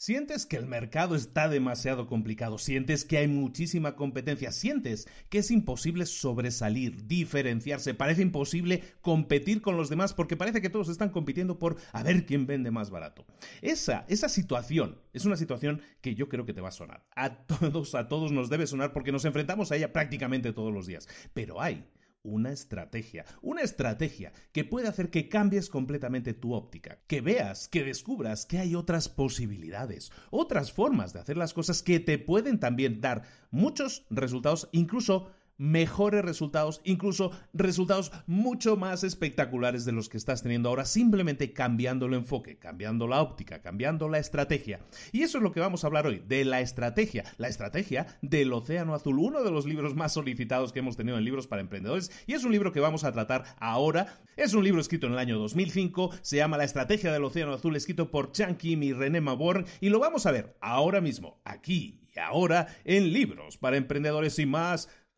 [0.00, 5.50] Sientes que el mercado está demasiado complicado, sientes que hay muchísima competencia, sientes que es
[5.50, 11.58] imposible sobresalir, diferenciarse, parece imposible competir con los demás porque parece que todos están compitiendo
[11.58, 13.26] por a ver quién vende más barato.
[13.60, 17.04] Esa, esa situación es una situación que yo creo que te va a sonar.
[17.14, 20.86] A todos, a todos nos debe sonar porque nos enfrentamos a ella prácticamente todos los
[20.86, 21.10] días.
[21.34, 21.84] Pero hay
[22.22, 27.84] una estrategia, una estrategia que puede hacer que cambies completamente tu óptica, que veas, que
[27.84, 33.00] descubras que hay otras posibilidades, otras formas de hacer las cosas que te pueden también
[33.00, 35.30] dar muchos resultados, incluso
[35.60, 42.06] mejores resultados, incluso resultados mucho más espectaculares de los que estás teniendo ahora, simplemente cambiando
[42.06, 44.80] el enfoque, cambiando la óptica, cambiando la estrategia.
[45.12, 48.52] Y eso es lo que vamos a hablar hoy, de la estrategia, la estrategia del
[48.54, 52.10] Océano Azul, uno de los libros más solicitados que hemos tenido en libros para emprendedores,
[52.26, 54.22] y es un libro que vamos a tratar ahora.
[54.36, 57.76] Es un libro escrito en el año 2005, se llama La Estrategia del Océano Azul,
[57.76, 62.00] escrito por Chan Kim y René Maborn, y lo vamos a ver ahora mismo, aquí
[62.14, 64.88] y ahora, en libros para emprendedores y más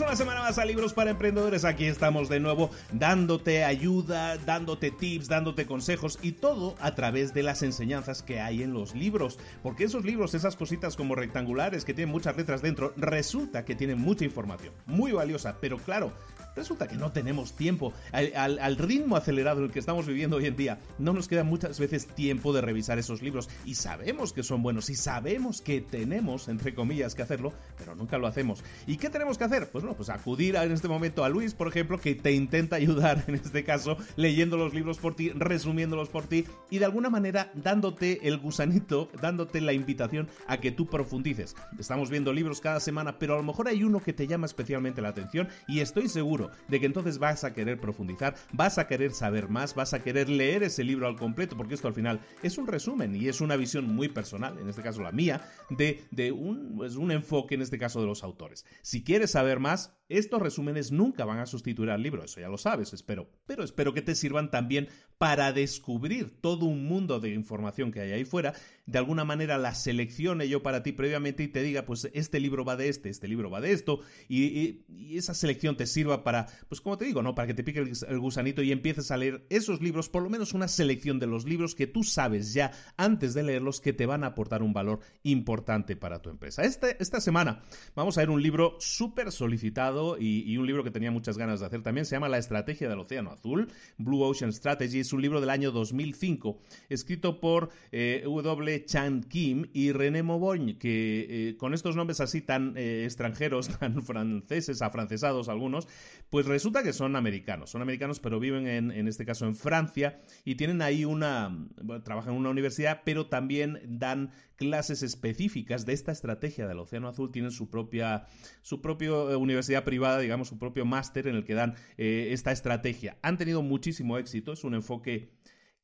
[0.00, 1.64] una semana más a Libros para Emprendedores.
[1.64, 7.42] Aquí estamos de nuevo dándote ayuda, dándote tips, dándote consejos y todo a través de
[7.42, 9.38] las enseñanzas que hay en los libros.
[9.62, 13.98] Porque esos libros, esas cositas como rectangulares que tienen muchas letras dentro, resulta que tienen
[13.98, 16.12] mucha información, muy valiosa, pero claro,
[16.56, 17.92] Resulta que no tenemos tiempo.
[18.12, 21.78] Al, ritmo acelerado en el que estamos viviendo hoy en día, no nos queda muchas
[21.78, 23.48] veces tiempo de revisar esos libros.
[23.64, 28.18] Y sabemos que son buenos y sabemos que tenemos, entre comillas, que hacerlo, pero nunca
[28.18, 28.64] lo hacemos.
[28.86, 29.70] ¿Y qué tenemos que hacer?
[29.70, 33.24] Pues no, pues acudir en este momento a Luis, por ejemplo, que te intenta ayudar
[33.28, 37.50] en este caso, leyendo los libros por ti, resumiéndolos por ti y de alguna manera
[37.54, 41.56] dándote el gusanito, dándote la invitación a que tú profundices.
[41.78, 45.02] Estamos viendo libros cada semana, pero a lo mejor hay uno que te llama especialmente
[45.02, 49.12] la atención y estoy seguro de que entonces vas a querer profundizar, vas a querer
[49.12, 52.58] saber más, vas a querer leer ese libro al completo, porque esto al final es
[52.58, 56.32] un resumen y es una visión muy personal, en este caso la mía, de, de
[56.32, 58.64] un, pues, un enfoque, en este caso de los autores.
[58.82, 62.58] Si quieres saber más, estos resúmenes nunca van a sustituir al libro, eso ya lo
[62.58, 67.92] sabes, espero, pero espero que te sirvan también para descubrir todo un mundo de información
[67.92, 68.54] que hay ahí fuera,
[68.90, 72.64] de alguna manera la seleccione yo para ti previamente y te diga, pues este libro
[72.64, 74.80] va de este, este libro va de esto, y,
[75.10, 77.34] esa selección te sirva para para, pues como te digo, ¿no?
[77.34, 80.54] Para que te pique el gusanito y empieces a leer esos libros, por lo menos
[80.54, 84.22] una selección de los libros que tú sabes ya antes de leerlos que te van
[84.22, 86.62] a aportar un valor importante para tu empresa.
[86.62, 87.62] Este, esta semana
[87.96, 91.66] vamos a ver un libro súper solicitado y, un libro que tenía muchas ganas de
[91.66, 92.06] hacer también.
[92.06, 93.66] Se llama La Estrategia del Océano Azul,
[93.98, 95.00] Blue Ocean Strategy.
[95.00, 98.79] Es un libro del año 2005, escrito por eh, W.
[98.84, 104.02] Chan Kim y René Maubogne, que eh, con estos nombres así tan eh, extranjeros, tan
[104.02, 105.88] franceses, afrancesados algunos,
[106.30, 110.20] pues resulta que son americanos, son americanos pero viven en, en este caso en Francia
[110.44, 111.66] y tienen ahí una,
[112.04, 117.32] trabajan en una universidad, pero también dan clases específicas de esta estrategia del Océano Azul,
[117.32, 118.26] tienen su propia,
[118.62, 123.18] su propia eh, universidad privada, digamos, su propio máster en el que dan esta estrategia.
[123.22, 125.30] Han tenido muchísimo éxito, es un enfoque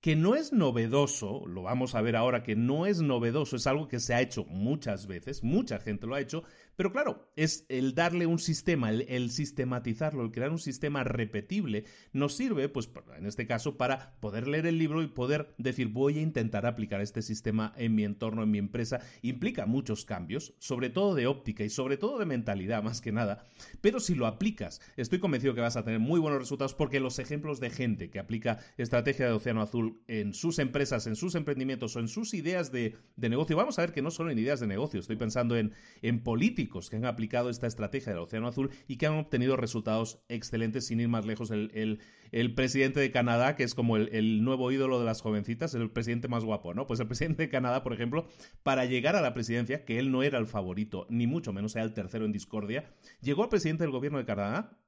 [0.07, 3.89] que no es novedoso, lo vamos a ver ahora que no es novedoso, es algo
[3.89, 6.45] que se ha hecho muchas veces, mucha gente lo ha hecho,
[6.77, 12.35] Pero claro, es el darle un sistema, el, sistematizarlo, el crear un sistema repetible, nos
[12.35, 16.23] sirve, pues en este caso, para poder leer el libro y poder decir, voy a
[16.23, 19.01] intentar aplicar este sistema en mi entorno, en mi empresa.
[19.23, 23.45] Implica muchos cambios, sobre todo de óptica y sobre todo de mentalidad, más que nada.
[23.81, 27.19] Pero si lo aplicas, estoy convencido que vas a tener muy buenos resultados porque los
[27.19, 31.97] ejemplos de gente que aplica estrategia de Océano Azul en sus empresas, en sus emprendimientos
[31.97, 34.67] o en sus ideas de, negocio, vamos a ver que no solo en ideas de
[34.67, 35.73] negocio, estoy pensando en,
[36.03, 36.23] en
[36.67, 41.01] que han aplicado esta estrategia del Océano Azul y que han obtenido resultados excelentes sin
[41.01, 41.51] ir más lejos.
[41.51, 42.01] El,
[42.33, 46.29] el, presidente de Canadá, que es como el, nuevo ídolo de las jovencitas, el presidente
[46.29, 46.87] más guapo, ¿no?
[46.87, 48.29] Pues el presidente de Canadá, por ejemplo,
[48.63, 51.83] para llegar a la presidencia, que él no era el favorito, ni mucho menos sea
[51.83, 54.79] el tercero en discordia, llegó al presidente del gobierno de Canadá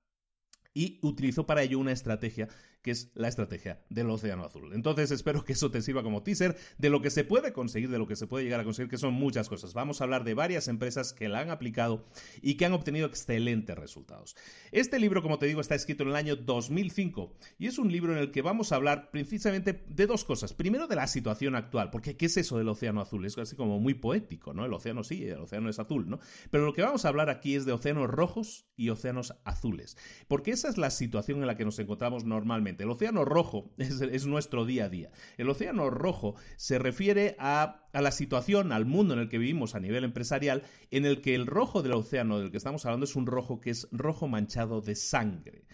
[0.75, 2.49] y utilizó para ello una estrategia
[2.89, 4.73] que es la estrategia del Océano Azul.
[4.73, 7.99] Entonces espero que eso te sirva como teaser de lo que se puede conseguir, de
[7.99, 9.75] lo que se puede llegar a conseguir, que son muchas cosas.
[9.75, 12.07] Vamos a hablar de varias empresas que la han aplicado
[12.41, 14.37] y que han obtenido excelentes resultados.
[14.73, 18.13] Este libro, como te digo, está escrito en el año 2005 y es un libro
[18.15, 20.55] en el que vamos a hablar precisamente de dos cosas.
[20.55, 23.27] Primero de la situación actual, porque ¿qué es eso del Océano Azul?
[23.27, 24.65] Es así como muy poético, ¿no?
[24.65, 26.21] El océano sí, el océano es azul, ¿no?
[26.51, 30.53] Pero lo que vamos a hablar aquí es de océanos rojos y océanos azules, porque
[30.53, 34.65] esa es la situación en la que nos encontramos normalmente el océano rojo es, nuestro
[34.65, 35.11] día a día.
[35.37, 39.81] El océano rojo se refiere a, la situación, al mundo en el que vivimos a
[39.81, 43.27] nivel empresarial, en el que el rojo del océano del que estamos hablando es un
[43.27, 45.65] rojo que es rojo manchado de sangre.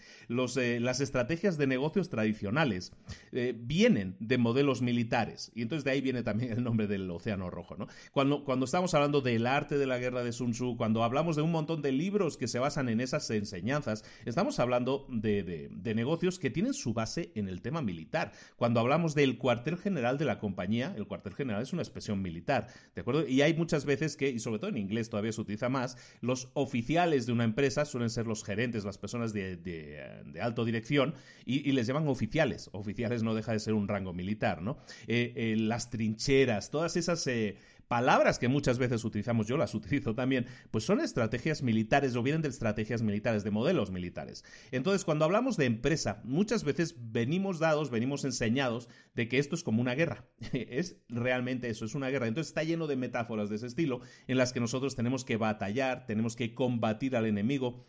[0.57, 2.93] Eh, las estrategias de negocios tradicionales
[3.31, 7.49] eh, vienen de modelos militares y entonces de ahí viene también el nombre del océano
[7.49, 7.75] rojo.
[8.11, 11.51] Cuando, estamos hablando del arte de la guerra de Sun Tzu, cuando hablamos de un
[11.51, 16.49] montón de libros que se basan en esas enseñanzas, estamos hablando de, de negocios que
[16.49, 18.31] tienen su su base en el tema militar.
[18.57, 22.67] Cuando hablamos del cuartel general de la compañía, el cuartel general es una expresión militar,
[22.93, 23.27] ¿de acuerdo?
[23.27, 26.49] Y hay muchas veces que, y sobre todo en inglés todavía se utiliza más, los
[26.53, 31.87] oficiales de una empresa suelen ser los gerentes, las personas de, alto dirección, y, les
[31.87, 32.69] llaman oficiales.
[32.71, 34.77] Oficiales no deja de ser un rango militar, ¿no?
[35.07, 37.25] Eh, eh, las trincheras, todas esas...
[37.25, 42.23] Eh, palabras que muchas veces utilizamos, yo las utilizo también, pues son estrategias militares o
[42.23, 44.43] vienen de estrategias militares, de modelos militares.
[44.71, 49.63] Entonces, cuando hablamos de empresa, muchas veces venimos dados, venimos enseñados de que esto es
[49.63, 50.25] como una guerra.
[50.53, 52.27] es realmente eso, es una guerra.
[52.27, 56.05] Entonces está lleno de metáforas de ese estilo en las que nosotros tenemos que batallar,
[56.05, 57.85] tenemos que combatir al enemigo,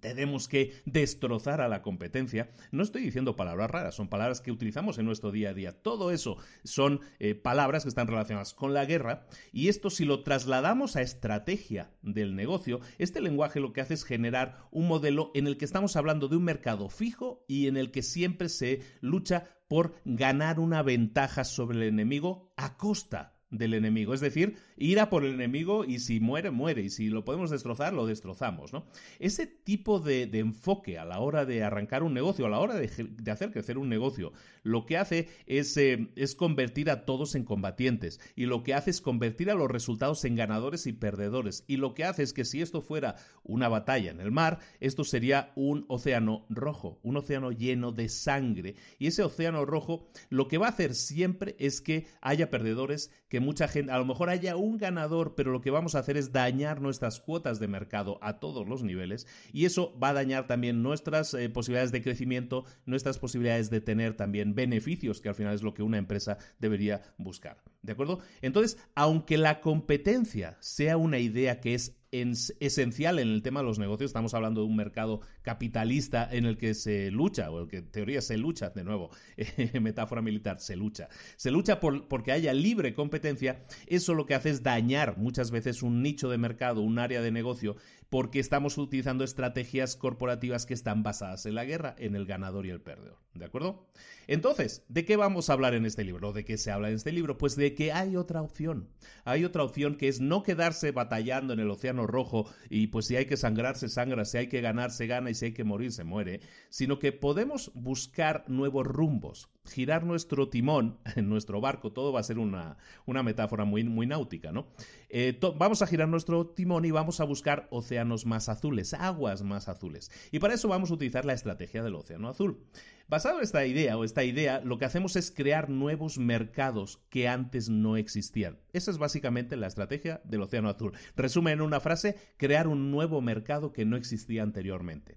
[0.00, 2.50] tenemos que destrozar a la competencia.
[2.70, 5.82] No estoy diciendo palabras raras, son palabras que utilizamos en nuestro día a día.
[5.82, 10.22] Todo eso son eh, palabras que están relacionadas con la guerra y esto si lo
[10.22, 15.46] trasladamos a estrategia del negocio, este lenguaje lo que hace es generar un modelo en
[15.46, 19.44] el que estamos hablando de un mercado fijo y en el que siempre se lucha
[19.68, 24.14] por ganar una ventaja sobre el enemigo a costa del enemigo.
[24.14, 26.82] Es decir, ir a por el enemigo y si muere, muere.
[26.82, 28.72] Y si lo podemos destrozar, lo destrozamos.
[28.72, 28.86] ¿no?
[29.18, 32.90] Ese tipo de, enfoque a la hora de arrancar un negocio, a la hora de,
[33.30, 38.20] hacer crecer un negocio, lo que hace es, eh, es, convertir a todos en combatientes.
[38.36, 41.64] Y lo que hace es convertir a los resultados en ganadores y perdedores.
[41.66, 45.04] Y lo que hace es que si esto fuera una batalla en el mar, esto
[45.04, 48.76] sería un océano rojo, un océano lleno de sangre.
[48.98, 53.37] Y ese océano rojo lo que va a hacer siempre es que haya perdedores que
[53.40, 56.32] mucha gente, a lo mejor haya un ganador, pero lo que vamos a hacer es
[56.32, 60.82] dañar nuestras cuotas de mercado a todos los niveles y eso va a dañar también
[60.82, 65.62] nuestras eh, posibilidades de crecimiento, nuestras posibilidades de tener también beneficios, que al final es
[65.62, 67.62] lo que una empresa debería buscar.
[67.82, 68.20] ¿De acuerdo?
[68.42, 73.78] Entonces, aunque la competencia sea una idea que es esencial en el tema de los
[73.78, 74.08] negocios.
[74.08, 77.90] Estamos hablando de un mercado capitalista en el que se lucha, o el que en
[77.90, 79.10] teoría se lucha, de nuevo,
[79.80, 81.08] metáfora militar, se lucha.
[81.36, 83.64] Se lucha por, porque haya libre competencia.
[83.86, 87.30] Eso lo que hace es dañar muchas veces un nicho de mercado, un área de
[87.30, 87.76] negocio,
[88.10, 92.70] porque estamos utilizando estrategias corporativas que están basadas en la guerra, en el ganador y
[92.70, 93.18] el perdedor.
[93.34, 93.86] ¿De acuerdo?
[94.26, 96.32] Entonces, ¿de qué vamos a hablar en este libro?
[96.32, 97.38] ¿De qué se habla en este libro?
[97.38, 98.88] Pues de que hay otra opción.
[99.24, 103.16] Hay otra opción que es no quedarse batallando en el océano rojo y pues si
[103.16, 105.64] hay que sangrar se sangra, si hay que ganar se gana y si hay que
[105.64, 111.92] morir se muere, sino que podemos buscar nuevos rumbos, girar nuestro timón en nuestro barco,
[111.92, 114.66] todo va a ser una, una metáfora muy, muy náutica, ¿no?
[115.10, 119.68] Eh, vamos a girar nuestro timón y vamos a buscar océanos más azules, aguas más
[119.68, 120.10] azules.
[120.32, 122.66] Y para eso vamos a utilizar la estrategia del océano azul.
[123.08, 127.26] Basado en esta idea o esta idea, lo que hacemos es crear nuevos mercados que
[127.26, 128.58] antes no existían.
[128.74, 130.92] Esa es básicamente la estrategia del océano azul.
[131.16, 135.16] Resume en una frase, crear un nuevo mercado que no existía anteriormente.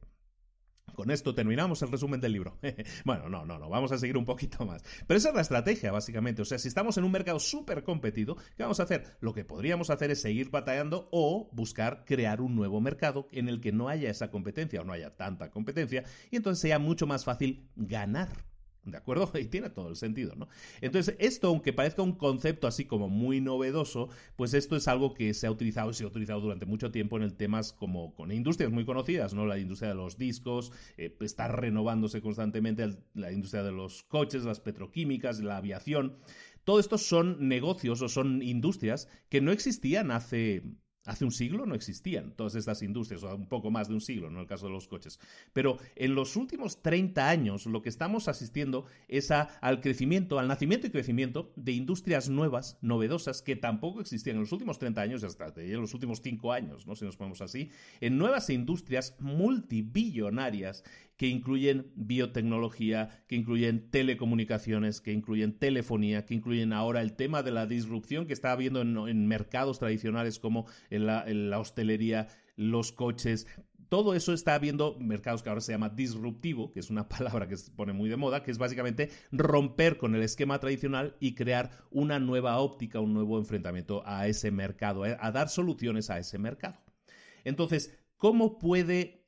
[0.93, 2.57] Con esto terminamos el resumen del libro.
[3.05, 4.83] bueno, no, no, no, vamos a seguir un poquito más.
[5.07, 6.41] Pero esa es la estrategia, básicamente.
[6.41, 9.17] O sea, si estamos en un mercado súper competido, ¿qué vamos a hacer?
[9.19, 13.61] Lo que podríamos hacer es seguir batallando o buscar crear un nuevo mercado en el
[13.61, 17.25] que no haya esa competencia o no haya tanta competencia y entonces sea mucho más
[17.25, 18.50] fácil ganar.
[18.83, 19.31] ¿De acuerdo?
[19.41, 20.47] Y tiene todo el sentido, ¿no?
[20.81, 25.33] Entonces, esto, aunque parezca un concepto así como muy novedoso, pues esto es algo que
[25.33, 28.31] se ha utilizado y se ha utilizado durante mucho tiempo en el temas como con
[28.31, 29.45] industrias muy conocidas, ¿no?
[29.45, 34.59] La industria de los discos, eh, está renovándose constantemente la industria de los coches, las
[34.59, 36.17] petroquímicas, la aviación.
[36.63, 40.63] Todo esto son negocios o son industrias que no existían hace
[41.05, 44.27] Hace un siglo no existían todas estas industrias, o un poco más de un siglo,
[44.27, 45.19] en el caso de los coches.
[45.51, 50.85] Pero en los últimos 30 años lo que estamos asistiendo es al crecimiento, al nacimiento
[50.85, 55.51] y crecimiento de industrias nuevas, novedosas, que tampoco existían en los últimos 30 años, hasta
[55.55, 56.95] en los últimos 5 años, ¿no?
[56.95, 60.83] si nos ponemos así, en nuevas industrias multibillonarias
[61.21, 67.51] que incluyen biotecnología, que incluyen telecomunicaciones, que incluyen telefonía, que incluyen ahora el tema de
[67.51, 73.45] la disrupción que está habiendo en, mercados tradicionales como en la, hostelería, los coches,
[73.87, 77.55] todo eso está habiendo mercados que ahora se llama disruptivo, que es una palabra que
[77.55, 81.69] se pone muy de moda, que es básicamente romper con el esquema tradicional y crear
[81.91, 86.81] una nueva óptica, un nuevo enfrentamiento a ese mercado, a dar soluciones a ese mercado.
[87.43, 89.20] Entonces, ¿cómo puede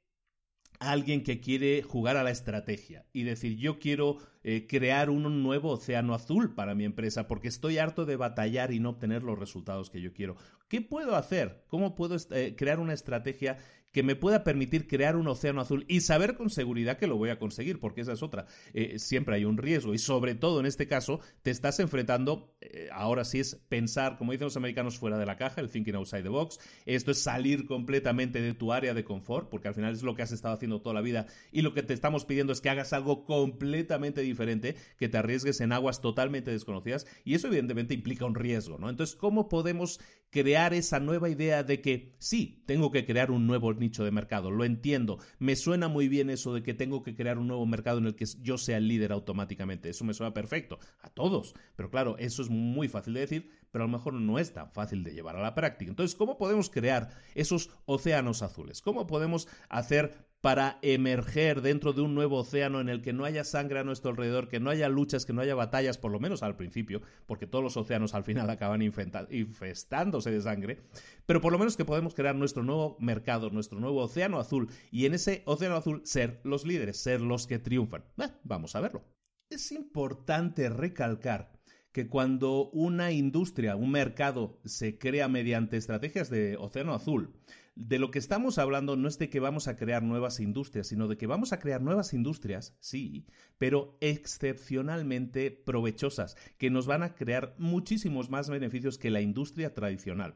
[0.92, 5.72] alguien que quiere jugar a la estrategia y decir yo quiero eh, crear un nuevo
[5.72, 9.90] océano azul para mi empresa porque estoy harto de batallar y no obtener los resultados
[9.90, 10.36] que yo quiero.
[10.68, 11.64] ¿Qué puedo hacer?
[11.68, 13.58] ¿Cómo puedo eh, crear una estrategia
[13.94, 17.30] que me pueda permitir crear un océano azul y saber con seguridad que lo voy
[17.30, 18.48] a conseguir, porque esa es otra.
[18.74, 22.90] Eh, siempre hay un riesgo y sobre todo en este caso te estás enfrentando, eh,
[22.92, 26.24] ahora sí es pensar, como dicen los americanos, fuera de la caja, el thinking outside
[26.24, 26.60] the box.
[26.86, 30.24] Esto es salir completamente de tu área de confort, porque al final es lo que
[30.24, 32.94] has estado haciendo toda la vida y lo que te estamos pidiendo es que hagas
[32.94, 38.34] algo completamente diferente, que te arriesgues en aguas totalmente desconocidas y eso evidentemente implica un
[38.34, 38.90] riesgo, ¿no?
[38.90, 40.00] Entonces, ¿cómo podemos
[40.34, 44.50] crear esa nueva idea de que sí, tengo que crear un nuevo nicho de mercado,
[44.50, 48.00] lo entiendo, me suena muy bien eso de que tengo que crear un nuevo mercado
[48.00, 51.92] en el que yo sea el líder automáticamente, eso me suena perfecto, a todos, pero
[51.92, 55.04] claro, eso es muy fácil de decir, pero a lo mejor no es tan fácil
[55.04, 55.92] de llevar a la práctica.
[55.92, 58.82] Entonces, ¿cómo podemos crear esos océanos azules?
[58.82, 63.46] ¿Cómo podemos hacer para emerger dentro de un nuevo océano en el que no haya
[63.46, 66.44] sangre a nuestro alrededor, que no haya luchas, que no haya batallas, por lo menos
[66.44, 70.82] al principio, porque todos los océanos al final acaban infestándose de sangre,
[71.26, 75.06] pero por lo menos que podemos crear nuestro nuevo mercado, nuestro nuevo océano azul, y
[75.06, 78.04] en ese océano azul ser los líderes, ser los que triunfan.
[78.44, 79.02] vamos a verlo.
[79.50, 81.54] Es importante recalcar
[81.94, 87.34] que cuando una industria, un mercado se crea mediante estrategias de océano azul,
[87.76, 91.08] de lo que estamos hablando no es de que vamos a crear nuevas industrias, sino
[91.08, 93.26] de que vamos a crear nuevas industrias, sí,
[93.58, 100.36] pero excepcionalmente provechosas, que nos van a crear muchísimos más beneficios que la industria tradicional.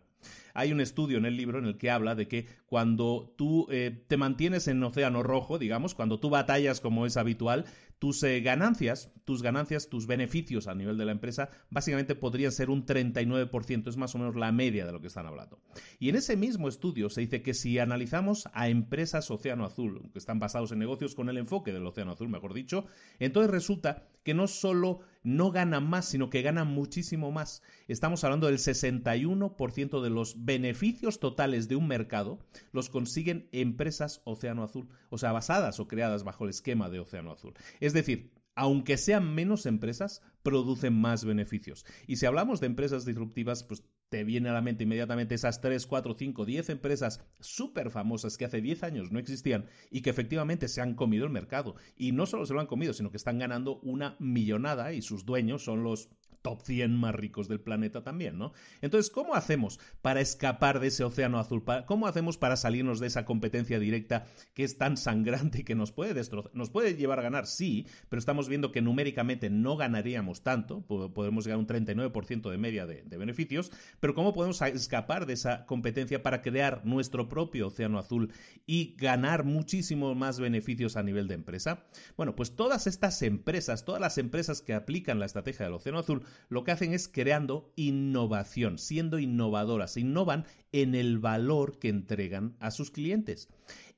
[0.55, 4.03] Hay un estudio en el libro en el que habla de que cuando tú eh,
[4.07, 7.65] te mantienes en océano rojo, digamos, cuando tú batallas como es habitual,
[7.99, 12.69] tus eh, ganancias, tus ganancias, tus beneficios a nivel de la empresa, básicamente podrían ser
[12.69, 15.59] un 39%, es más o menos la media de lo que están hablando.
[15.99, 20.19] Y en ese mismo estudio se dice que si analizamos a empresas Océano Azul, que
[20.19, 22.85] están basados en negocios con el enfoque del Océano Azul, mejor dicho,
[23.19, 27.61] entonces resulta que no solo no ganan más, sino que ganan muchísimo más.
[27.89, 32.39] Estamos hablando del 61% de los beneficios totales de un mercado
[32.71, 37.33] los consiguen empresas Océano Azul, o sea, basadas o creadas bajo el esquema de Océano
[37.33, 37.55] Azul.
[37.81, 41.85] Es decir, aunque sean menos empresas, producen más beneficios.
[42.07, 45.85] Y si hablamos de empresas disruptivas, pues te viene a la mente inmediatamente esas 3,
[45.85, 50.67] 4, 5, 10 empresas súper famosas que hace 10 años no existían y que efectivamente
[50.67, 51.75] se han comido el mercado.
[51.97, 55.25] Y no solo se lo han comido, sino que están ganando una millonada y sus
[55.25, 56.09] dueños son los
[56.47, 58.53] top 100 más ricos del planeta también, ¿no?
[58.81, 61.61] Entonces, ¿cómo hacemos para escapar de ese océano azul?
[61.85, 65.91] ¿Cómo hacemos para salirnos de esa competencia directa que es tan sangrante y que nos
[65.91, 66.51] puede destrozar?
[66.55, 71.43] Nos puede llevar a ganar, sí, pero estamos viendo que numéricamente no ganaríamos tanto, podemos
[71.43, 75.65] llegar a un 39% de media de, de beneficios, pero ¿cómo podemos escapar de esa
[75.65, 78.31] competencia para crear nuestro propio océano azul
[78.65, 81.83] y ganar muchísimos más beneficios a nivel de empresa?
[82.15, 86.23] Bueno, pues todas estas empresas, todas las empresas que aplican la estrategia del océano azul,
[86.49, 92.71] lo que hacen es creando innovación, siendo innovadoras, innovan en el valor que entregan a
[92.71, 93.49] sus clientes.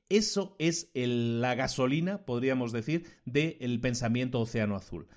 [0.08, 5.08] Eso es la gasolina, podríamos decir, del pensamiento océano azul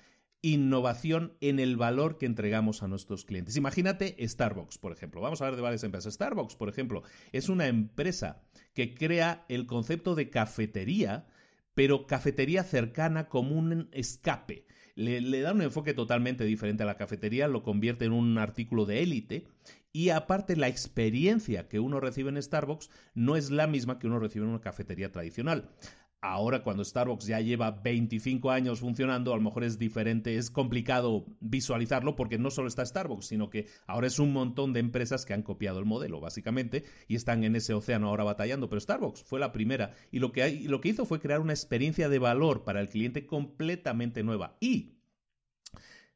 [0.45, 3.55] innovación en el valor que entregamos a nuestros clientes.
[3.55, 5.21] Imagínate Starbucks, por ejemplo.
[5.21, 6.15] Vamos a hablar de varias empresas.
[6.15, 7.01] Starbucks, por ejemplo,
[7.31, 11.27] es una empresa que crea el concepto de cafetería
[11.73, 14.65] pero cafetería cercana como un escape.
[14.95, 19.01] Le, da un enfoque totalmente diferente a la cafetería, lo convierte en un artículo de
[19.01, 19.47] élite
[19.91, 24.19] y aparte la experiencia que uno recibe en Starbucks no es la misma que uno
[24.19, 25.69] recibe en una cafetería tradicional.
[26.25, 31.25] Ahora, cuando Starbucks ya lleva 25 años funcionando, a lo mejor es diferente, es complicado
[31.41, 35.33] visualizarlo porque no solo está Starbucks, sino que ahora es un montón de empresas que
[35.33, 38.69] han copiado el modelo, básicamente, y están en ese océano ahora batallando.
[38.69, 42.07] Pero Starbucks fue la primera y lo que, lo que hizo fue crear una experiencia
[42.07, 44.55] de valor para el cliente completamente nueva.
[44.61, 44.92] Y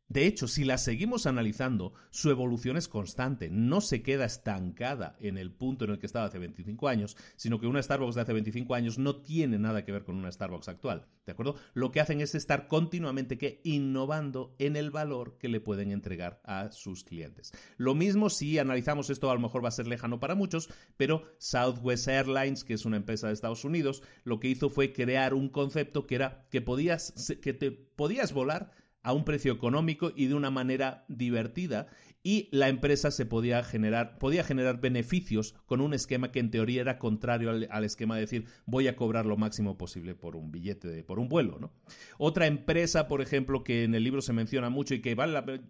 [0.09, 5.37] de hecho, si la seguimos analizando, su evolución es constante, no se queda estancada en
[5.37, 8.31] el punto en el que estaba hace 25 años, sino que una Starbucks de hace
[8.31, 11.55] 25 años no tiene nada que ver con una Starbucks actual, ¿de acuerdo?
[11.73, 16.39] Lo que hacen es estar continuamente que innovando en el valor que le pueden entregar
[16.45, 17.51] a sus clientes.
[17.75, 21.23] Lo mismo si analizamos esto, a lo mejor va a ser lejano para muchos, pero
[21.37, 25.49] Southwest Airlines, que es una empresa de Estados Unidos, lo que hizo fue crear un
[25.49, 28.71] concepto que era que podías que te podías volar
[29.07, 31.87] a un precio económico y de una manera divertida
[32.27, 36.81] y la empresa se podía generar, podía generar beneficios con un esquema que en teoría
[36.81, 40.89] era contrario al, esquema de decir voy a cobrar lo máximo posible por un billete,
[40.89, 41.57] de, por un vuelo.
[41.57, 41.71] ¿no?
[42.17, 45.61] Otra empresa, por ejemplo, que en el libro se menciona mucho y que vale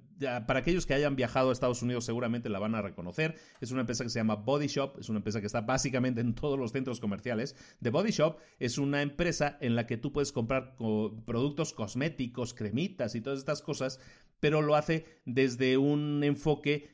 [0.47, 3.81] para aquellos que hayan viajado a Estados Unidos seguramente la van a reconocer, es una
[3.81, 6.71] empresa que se llama Body Shop, es una empresa que está básicamente en todos los
[6.71, 7.55] centros comerciales.
[7.83, 13.13] The Body Shop es una empresa en la que tú puedes comprar productos cosméticos, cremitas
[13.13, 13.99] y todas estas cosas
[14.39, 16.46] pero lo hace desde un enfoque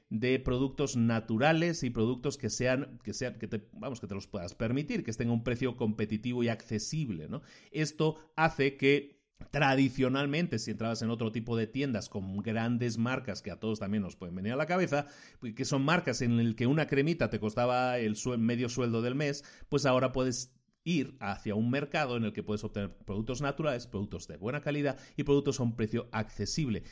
[0.10, 4.28] de productos naturales y productos que sean, que sean, que te, vamos, que te los
[4.28, 7.28] puedas permitir, que estén a un precio competitivo y accesible.
[7.72, 13.52] Esto hace que Tradicionalmente, si entrabas en otro tipo de tiendas con grandes marcas que
[13.52, 15.08] a todos también nos pueden venir a la cabeza,
[15.40, 19.16] pues, que son marcas en las que una cremita te costaba el medio sueldo del
[19.16, 20.56] mes, pues ahora puedes
[20.86, 24.98] ir hacia un mercado en el que puedes obtener productos naturales, productos de buena calidad
[25.16, 26.84] y productos a un precio accesible.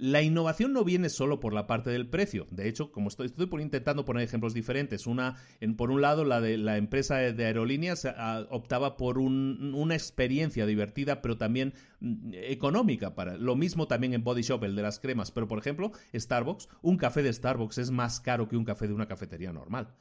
[0.00, 2.46] La innovación no viene solo por la parte del precio.
[2.50, 6.24] De hecho, como estoy, estoy por intentando poner ejemplos diferentes, una, en, por un lado,
[6.24, 8.08] la de la empresa de aerolíneas
[8.48, 13.14] optaba por una experiencia divertida, pero también mm, económica.
[13.14, 15.30] Para, lo mismo también en Body Shop, el de las cremas.
[15.32, 18.94] Pero, por ejemplo, Starbucks, un café de Starbucks es más caro que un café de
[18.94, 19.94] una cafetería normal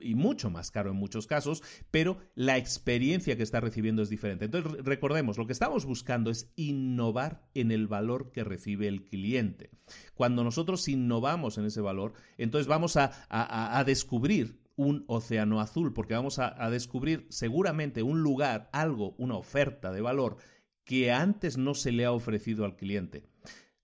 [0.00, 4.46] y mucho más caro en muchos casos, pero la experiencia que está recibiendo es diferente.
[4.46, 9.70] Entonces, recordemos, lo que estamos buscando es innovar en el valor que recibe el cliente.
[10.14, 16.38] Cuando nosotros innovamos en ese valor, entonces vamos a, descubrir un océano azul, porque vamos
[16.38, 20.36] a descubrir seguramente un lugar, algo, una oferta de valor
[20.84, 23.24] que antes no se le ha ofrecido al cliente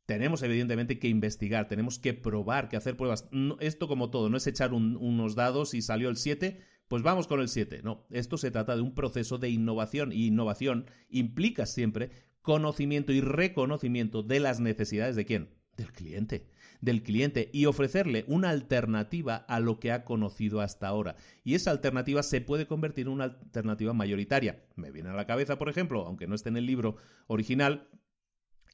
[0.06, 3.28] tenemos evidentemente que investigar, tenemos que probar, que hacer pruebas.
[3.60, 7.40] esto como todo, no es echar unos dados y salió el 7, pues vamos con
[7.40, 7.80] el 7.
[7.82, 12.10] No, esto se trata de un proceso de innovación y innovación implica siempre
[12.42, 15.48] conocimiento y reconocimiento de las necesidades de quién?
[15.78, 16.46] Del cliente,
[16.82, 21.16] del cliente y ofrecerle una alternativa a lo que ha conocido hasta ahora.
[21.42, 24.62] Y esa alternativa se puede convertir en una alternativa mayoritaria.
[24.76, 27.88] Me viene a la cabeza, por ejemplo, aunque no esté en el libro original,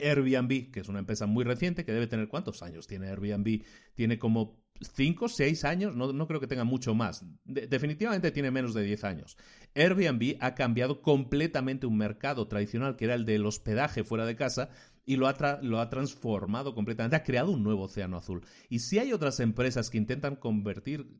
[0.02, 3.62] Airbnb, que es una empresa muy reciente, que debe tener cuántos años tiene Airbnb,
[3.94, 8.74] tiene como 5, 6 años, no, no, creo que tenga mucho más, definitivamente tiene menos
[8.74, 9.36] de 10 años.
[9.74, 14.70] Airbnb ha cambiado completamente un mercado tradicional que era el del hospedaje fuera de casa
[15.04, 18.42] y lo ha, lo ha transformado completamente, ha creado un nuevo océano azul.
[18.68, 21.18] Y si hay otras empresas que intentan competir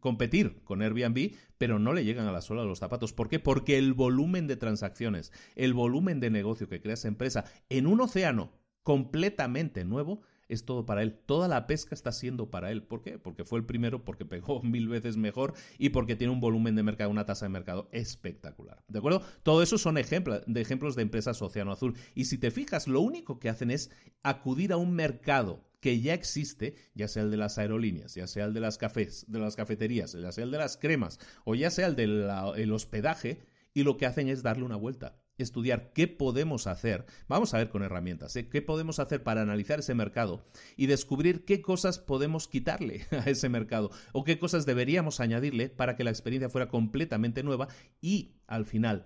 [0.63, 3.13] con Airbnb, pero no le llegan a la de los zapatos.
[3.13, 3.39] ¿Por qué?
[3.39, 8.01] Porque el volumen de transacciones, el volumen de negocio que crea esa empresa en un
[8.01, 11.15] océano completamente nuevo, es todo para él.
[11.15, 12.83] Toda la pesca está siendo para él.
[12.83, 13.19] ¿Por qué?
[13.19, 16.83] Porque fue el primero, porque pegó mil veces mejor y porque tiene un volumen de
[16.83, 18.83] mercado, una tasa de mercado espectacular.
[18.89, 19.23] ¿De acuerdo?
[19.43, 21.95] Todo eso son ejemplos de, ejemplos de empresas Océano Azul.
[22.15, 23.91] Y si te fijas, lo único que hacen es
[24.23, 28.45] acudir a un mercado que ya existe, ya sea el de las aerolíneas, ya sea
[28.45, 31.71] el de las cafés, de las cafeterías, ya sea el de las cremas, o ya
[31.71, 33.41] sea el del hospedaje,
[33.73, 37.71] y lo que hacen es darle una vuelta estudiar qué podemos hacer, vamos a ver
[37.71, 38.49] con herramientas, ¿eh?
[38.49, 40.45] qué podemos hacer para analizar ese mercado
[40.77, 45.97] y descubrir qué cosas podemos quitarle a ese mercado o qué cosas deberíamos añadirle para
[45.97, 47.69] que la experiencia fuera completamente nueva
[48.01, 49.05] y al final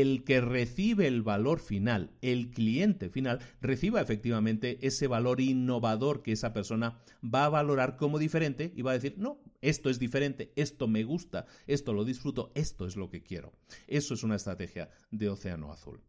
[0.00, 6.32] el que recibe el valor final, el cliente final, reciba efectivamente ese valor innovador que
[6.32, 10.50] esa persona va a valorar como diferente y va a decir, no, esto es diferente,
[10.56, 13.52] esto me gusta, esto lo disfruto, esto es lo que quiero.
[13.86, 16.00] Eso es una estrategia de Océano Azul.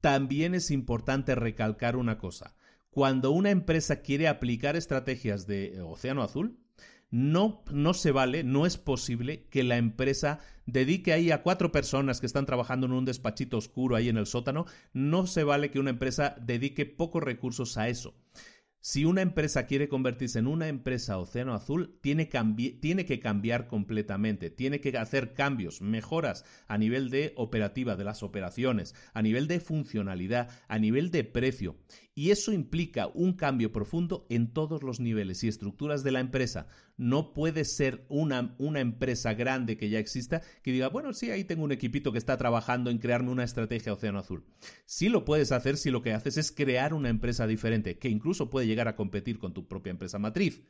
[0.00, 2.54] También es importante recalcar una cosa.
[2.88, 6.60] Cuando una empresa quiere aplicar estrategias de Océano Azul,
[7.10, 12.20] no, no se vale, no es posible que la empresa dedique ahí a cuatro personas
[12.20, 15.78] que están trabajando en un despachito oscuro ahí en el sótano, no se vale que
[15.78, 18.14] una empresa dedique pocos recursos a eso.
[18.80, 22.30] Si una empresa quiere convertirse en una empresa océano azul, tiene,
[22.80, 28.22] tiene, que cambiar completamente, tiene que hacer cambios, mejoras a nivel de operativa, de las
[28.22, 31.76] operaciones, a nivel de funcionalidad, a nivel de precio.
[32.18, 36.66] Y eso implica un cambio profundo en todos los niveles y estructuras de la empresa.
[36.96, 41.44] No puede ser una, una, empresa grande que ya exista que diga, bueno, sí, ahí
[41.44, 44.42] tengo un equipito que está trabajando en crearme una estrategia Océano Azul.
[44.84, 48.50] Sí lo puedes hacer si lo que haces es crear una empresa diferente, que incluso
[48.50, 50.64] puede llegar a competir con tu propia empresa matriz.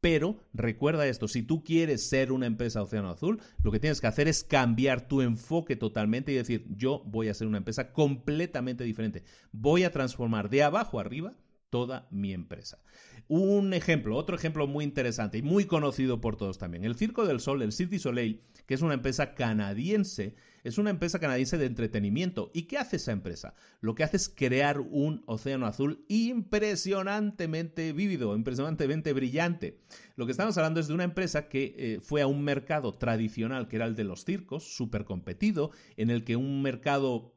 [0.00, 4.06] Pero recuerda esto, si tú quieres ser una empresa Océano Azul, lo que tienes que
[4.06, 8.84] hacer es cambiar tu enfoque totalmente y decir, yo voy a ser una empresa completamente
[8.84, 9.24] diferente.
[9.52, 11.34] Voy a transformar de abajo arriba
[11.68, 12.82] toda mi empresa.
[13.28, 16.84] Un ejemplo, otro ejemplo muy interesante y muy conocido por todos también.
[16.84, 20.34] El Circo del Sol, el Cirque Soleil, que es una empresa canadiense,
[20.64, 22.50] es una empresa canadiense de entretenimiento.
[22.54, 23.54] ¿Y qué hace esa empresa?
[23.80, 29.80] Lo que hace es crear un océano azul impresionantemente vívido, impresionantemente brillante.
[30.16, 33.68] Lo que estamos hablando es de una empresa que eh, fue a un mercado tradicional,
[33.68, 37.34] que era el de los circos, súper competido, en el que un mercado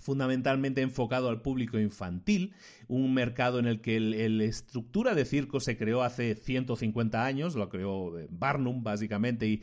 [0.00, 2.54] fundamentalmente enfocado al público infantil,
[2.88, 7.68] un mercado en el que la estructura de circo se creó hace 150 años, lo
[7.68, 9.62] creó eh, Barnum básicamente y,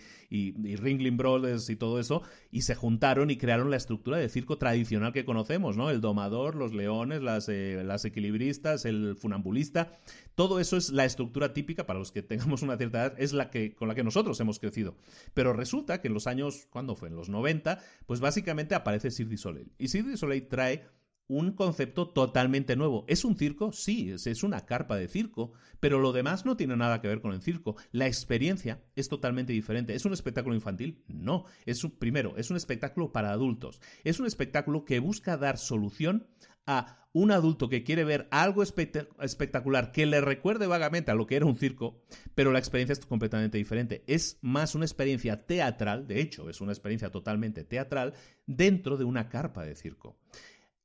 [0.75, 5.11] Ringling Brothers y todo eso, y se juntaron y crearon la estructura de circo tradicional
[5.11, 5.89] que conocemos, ¿no?
[5.89, 9.97] El domador, los leones, las, eh, las equilibristas, el funambulista,
[10.35, 13.49] todo eso es la estructura típica para los que tengamos una cierta edad, es la
[13.49, 14.95] que con la que nosotros hemos crecido.
[15.33, 17.09] Pero resulta que en los años, ¿cuándo fue?
[17.09, 19.71] En los 90, pues básicamente aparece Cirque Soleil.
[19.77, 20.83] Y Cirque Soleil trae
[21.27, 23.05] un concepto totalmente nuevo.
[23.07, 23.71] ¿Es un circo?
[23.71, 27.33] Sí, es, una carpa de circo, pero lo demás no tiene nada que ver con
[27.33, 27.75] el circo.
[27.91, 29.95] La experiencia es totalmente diferente.
[29.95, 31.03] ¿Es un espectáculo infantil?
[31.07, 31.45] No.
[31.65, 33.81] Es un, primero, es un espectáculo para adultos.
[34.03, 36.27] Es un espectáculo que busca dar solución
[36.67, 41.38] a un adulto que quiere ver algo espectacular que le recuerde vagamente a lo que
[41.38, 42.03] era un circo,
[42.35, 44.03] pero la experiencia es completamente diferente.
[44.05, 49.29] Es más una experiencia teatral, de hecho, es una experiencia totalmente teatral dentro de una
[49.29, 50.17] carpa de circo.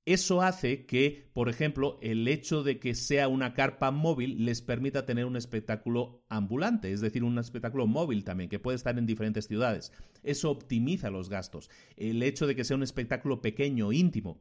[0.06, 5.04] Eso hace que, por ejemplo, el hecho de que sea una carpa móvil les permita
[5.04, 9.46] tener un espectáculo ambulante, es decir, un espectáculo móvil también, que puede estar en diferentes
[9.46, 9.92] ciudades.
[10.22, 11.70] Eso optimiza los gastos.
[11.96, 14.40] El hecho de que sea un espectáculo pequeño, íntimo,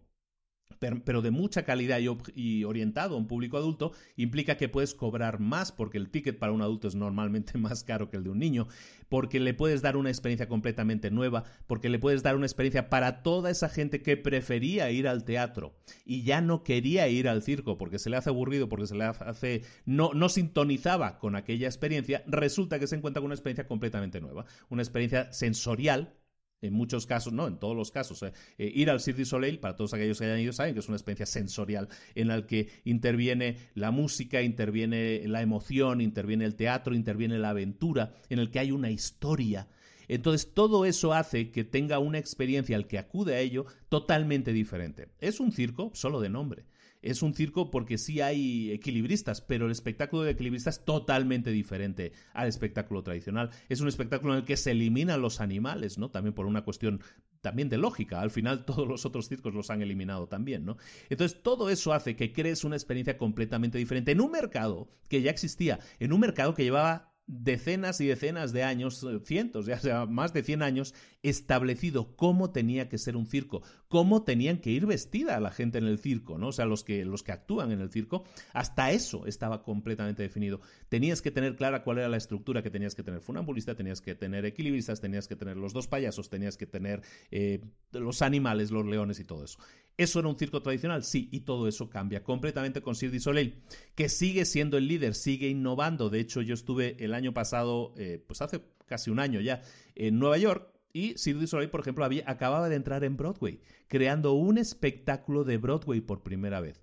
[0.79, 1.99] pero de mucha calidad
[2.35, 6.51] y, orientado a un público adulto, implica que puedes cobrar más porque el ticket para
[6.51, 8.67] un adulto es normalmente más caro que el de un niño,
[9.09, 13.23] porque le puedes dar una experiencia completamente nueva, porque le puedes dar una experiencia para
[13.23, 17.77] toda esa gente que prefería ir al teatro y ya no quería ir al circo
[17.77, 22.23] porque se le hace aburrido, porque se le hace no, no sintonizaba con aquella experiencia,
[22.27, 26.13] resulta que se encuentra con una experiencia completamente nueva, una experiencia sensorial
[26.61, 28.21] en muchos casos, no, en todos los casos.
[28.23, 30.79] Eh, eh, ir al Cirque du Soleil, para todos aquellos que hayan ido, saben que
[30.79, 36.55] es una experiencia sensorial en la que interviene la música, interviene la emoción, interviene el
[36.55, 39.67] teatro, interviene la aventura, en el que hay una historia.
[40.07, 45.09] Entonces, todo eso hace que tenga una experiencia al que acude a ello totalmente diferente.
[45.19, 46.65] Es un circo solo de nombre
[47.01, 52.11] es un circo porque sí hay equilibristas, pero el espectáculo de equilibristas es totalmente diferente
[52.33, 53.49] al espectáculo tradicional.
[53.69, 56.09] Es un espectáculo en el que se eliminan los animales, ¿no?
[56.09, 57.01] También por una cuestión
[57.41, 58.21] también de lógica.
[58.21, 60.77] Al final todos los otros circos los han eliminado también, ¿no?
[61.09, 65.31] Entonces todo eso hace que crees una experiencia completamente diferente en un mercado que ya
[65.31, 70.07] existía, en un mercado que llevaba decenas y decenas de años, eh, cientos, ya sea
[70.07, 74.87] más de 100 años, establecido cómo tenía que ser un circo, cómo tenían que ir
[74.87, 76.47] vestida la gente en el circo, ¿no?
[76.47, 80.59] O sea, los que, los que actúan en el circo, hasta eso estaba completamente definido.
[80.89, 84.15] Tenías que tener clara cuál era la estructura que tenías que tener funambulista, tenías que
[84.15, 87.61] tener equilibristas, tenías que tener los dos payasos, tenías que tener eh,
[87.91, 89.59] los animales, los leones y todo eso.
[89.99, 91.03] ¿Eso era un circo tradicional?
[91.03, 93.61] Sí, y todo eso cambia completamente con Cirque du Soleil,
[93.95, 96.09] que sigue siendo el líder, sigue innovando.
[96.09, 99.61] De hecho, yo estuve el año pasado, eh, pues hace casi un año ya,
[99.95, 103.59] en Nueva York, y Cirque du Soleil, por ejemplo, había, acababa de entrar en Broadway,
[103.89, 106.81] creando un espectáculo de Broadway por primera vez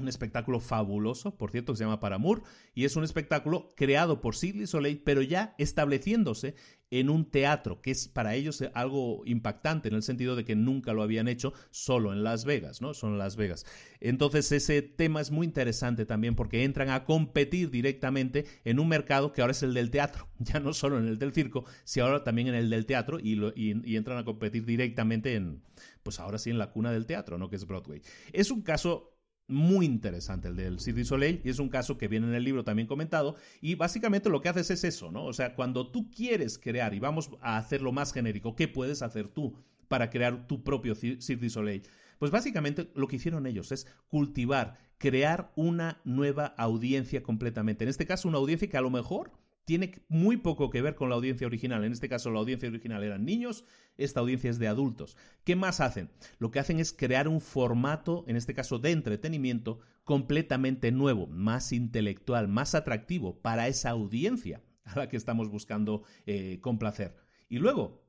[0.00, 2.42] un espectáculo fabuloso, por cierto, que se llama Paramour,
[2.74, 6.54] y es un espectáculo creado por Sidley Soleil, pero ya estableciéndose
[6.90, 10.92] en un teatro, que es para ellos algo impactante en el sentido de que nunca
[10.92, 12.94] lo habían hecho solo en Las Vegas, ¿no?
[12.94, 13.66] Son Las Vegas.
[14.00, 19.32] Entonces ese tema es muy interesante también porque entran a competir directamente en un mercado
[19.32, 22.22] que ahora es el del teatro, ya no solo en el del circo, sino ahora
[22.22, 25.62] también en el del teatro y, y entran a competir directamente en,
[26.02, 27.50] pues ahora sí en la cuna del teatro, ¿no?
[27.50, 28.00] Que es Broadway.
[28.32, 29.15] Es un caso
[29.48, 32.44] muy interesante el del Cirque du Soleil y es un caso que viene en el
[32.44, 35.24] libro también comentado y básicamente lo que haces es eso, ¿no?
[35.24, 39.28] O sea, cuando tú quieres crear y vamos a hacerlo más genérico, ¿qué puedes hacer
[39.28, 39.56] tú
[39.88, 41.82] para crear tu propio Cirque du Soleil?
[42.18, 47.84] Pues básicamente lo que hicieron ellos es cultivar, crear una nueva audiencia completamente.
[47.84, 49.32] En este caso, una audiencia que a lo mejor
[49.66, 51.84] tiene muy poco que ver con la audiencia original.
[51.84, 53.64] En este caso, la audiencia original eran niños,
[53.98, 55.16] esta audiencia es de adultos.
[55.44, 56.08] ¿Qué más hacen?
[56.38, 61.72] Lo que hacen es crear un formato, en este caso de entretenimiento, completamente nuevo, más
[61.72, 67.16] intelectual, más atractivo para esa audiencia a la que estamos buscando eh, complacer.
[67.48, 68.06] Y luego,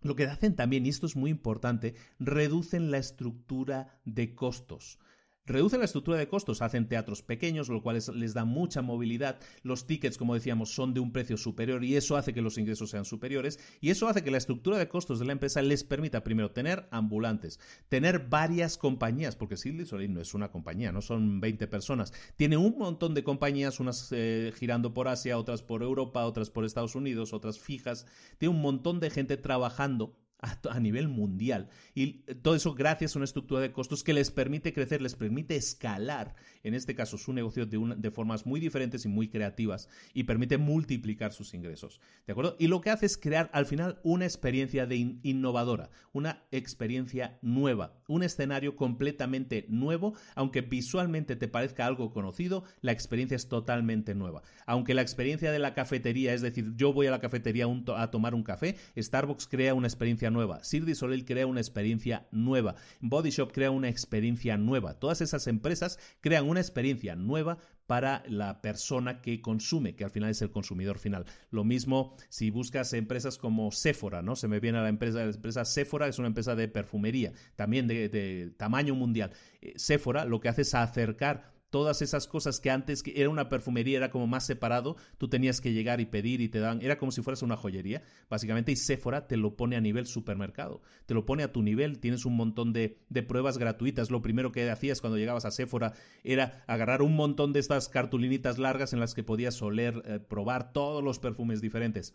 [0.00, 4.98] lo que hacen también, y esto es muy importante, reducen la estructura de costos.
[5.46, 9.38] Reducen la estructura de costos, hacen teatros pequeños, lo cual les da mucha movilidad.
[9.62, 12.90] Los tickets, como decíamos, son de un precio superior y eso hace que los ingresos
[12.90, 13.60] sean superiores.
[13.80, 16.88] Y eso hace que la estructura de costos de la empresa les permita, primero, tener
[16.90, 22.12] ambulantes, tener varias compañías, porque Silly Soleil no es una compañía, no son 20 personas.
[22.36, 26.64] Tiene un montón de compañías, unas eh, girando por Asia, otras por Europa, otras por
[26.64, 28.06] Estados Unidos, otras fijas.
[28.38, 31.68] Tiene un montón de gente trabajando a, nivel mundial.
[31.94, 35.56] Y todo eso gracias a una estructura de costos que les permite crecer, les permite
[35.56, 40.24] escalar, en este caso su negocio de, de formas muy diferentes y muy creativas y
[40.24, 42.00] permite multiplicar sus ingresos.
[42.26, 42.56] ¿De acuerdo?
[42.58, 47.98] Y lo que hace es crear al final una experiencia de innovadora, una experiencia nueva,
[48.06, 54.42] un escenario completamente nuevo, aunque visualmente te parezca algo conocido, la experiencia es totalmente nueva.
[54.66, 57.66] Aunque la experiencia de la cafetería, es decir, yo voy a la cafetería
[57.96, 62.76] a tomar un café, Starbucks crea una experiencia nueva, Cirque Soleil crea una experiencia nueva,
[63.00, 64.94] Body Shop crea una experiencia nueva.
[64.98, 70.30] Todas esas empresas crean una experiencia nueva para la persona que consume, que al final
[70.30, 71.24] es el consumidor final.
[71.50, 74.36] Lo mismo si buscas empresas como Sephora, ¿no?
[74.36, 77.86] Se me viene a la empresa, la empresa Sephora es una empresa de perfumería, también
[77.86, 79.32] de, tamaño mundial.
[79.60, 83.50] Eh, Sephora lo que hace es acercar todas esas cosas que antes que era una
[83.50, 86.96] perfumería, era como más separado, tú tenías que llegar y pedir y te dan, era
[86.96, 91.12] como si fueras una joyería, básicamente, y Sephora te lo pone a nivel supermercado, te
[91.12, 94.70] lo pone a tu nivel, tienes un montón de, de pruebas gratuitas, lo primero que
[94.70, 95.92] hacías cuando llegabas a Sephora
[96.24, 100.72] era agarrar un montón de estas cartulinitas largas en las que podías oler, eh, probar
[100.72, 102.14] todos los perfumes diferentes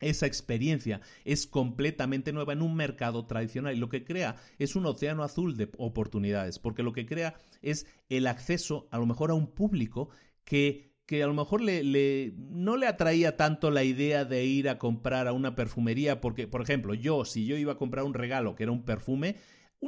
[0.00, 4.86] esa experiencia es completamente nueva en un mercado tradicional y lo que crea es un
[4.86, 9.34] océano azul de oportunidades, porque lo que crea es el acceso a lo mejor a
[9.34, 10.10] un público
[10.44, 14.78] que que a lo mejor le, no le atraía tanto la idea de ir a
[14.78, 18.54] comprar a una perfumería, porque, por ejemplo, yo, si yo iba a comprar un regalo
[18.54, 19.36] que era un perfume,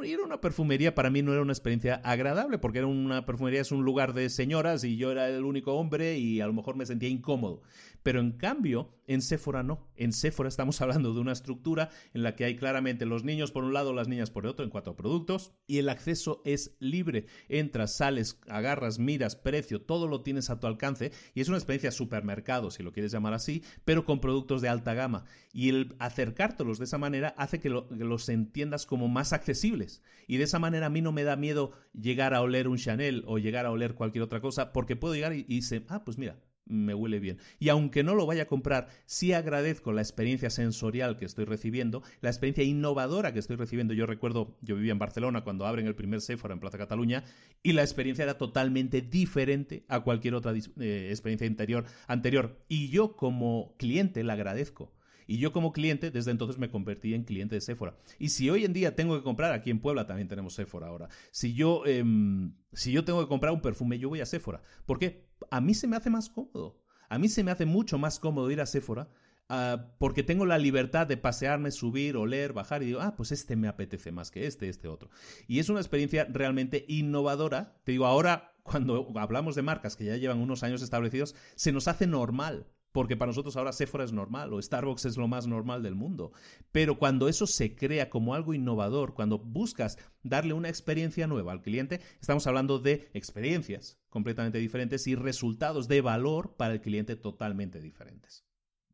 [0.04, 3.60] ir a una perfumería para mí no era una experiencia agradable, porque era una perfumería
[3.60, 6.76] es un lugar de señoras y yo era el único hombre y a lo mejor
[6.76, 7.62] me sentía incómodo.
[8.02, 9.88] Pero en cambio, en Sephora no.
[9.96, 13.64] En Sephora estamos hablando de una estructura en la que hay claramente los niños por
[13.64, 17.26] un lado, las niñas por otro, en cuatro productos, y el acceso es libre.
[17.48, 21.90] Entras, sales, agarras, miras, precio, todo lo tienes a tu alcance y es una experiencia
[21.90, 25.24] supermercado, si lo quieres llamar así, pero con productos de alta gama.
[25.52, 29.85] Y el acercártelos de esa manera hace que, que los entiendas como más accesibles.
[30.26, 33.22] Y de esa manera a mí no me da miedo llegar a oler un Chanel
[33.26, 36.36] o llegar a oler cualquier otra cosa, porque puedo llegar y, y ah, pues mira,
[36.66, 37.38] me huele bien.
[37.58, 42.02] Y aunque no lo vaya a comprar, sí agradezco la experiencia sensorial que estoy recibiendo,
[42.20, 43.94] la experiencia innovadora que estoy recibiendo.
[43.94, 47.24] Yo recuerdo, yo vivía en Barcelona cuando abren el primer Sephora en Plaza Cataluña
[47.62, 52.58] y la experiencia era totalmente diferente a cualquier otra eh, experiencia interior, anterior.
[52.68, 54.92] Y yo como cliente la agradezco.
[55.26, 57.96] Y yo como cliente, desde entonces me convertí en cliente de Sephora.
[58.18, 61.08] Y si hoy en día tengo que comprar, aquí en Puebla también tenemos Sephora ahora.
[61.30, 64.62] Si yo, em, si yo tengo que comprar un perfume, yo voy a Sephora.
[64.86, 66.80] Porque a mí se me hace más cómodo.
[67.08, 69.08] A mí se me hace mucho más cómodo ir a Sephora
[69.48, 73.56] ah, porque tengo la libertad de pasearme, subir, oler, bajar y digo, ah, pues este
[73.56, 75.10] me apetece más que este, este otro.
[75.46, 77.80] Y es una experiencia realmente innovadora.
[77.84, 81.88] Te digo, ahora cuando hablamos de marcas que ya llevan unos años establecidos, se nos
[81.88, 85.82] hace normal porque para nosotros ahora Sephora es normal o Starbucks es lo más normal
[85.82, 86.32] del mundo.
[86.72, 91.60] Pero cuando eso se crea como algo innovador, cuando buscas darle una experiencia nueva al
[91.60, 97.82] cliente, estamos hablando de experiencias completamente diferentes y resultados de valor para el cliente totalmente
[97.82, 98.45] diferentes.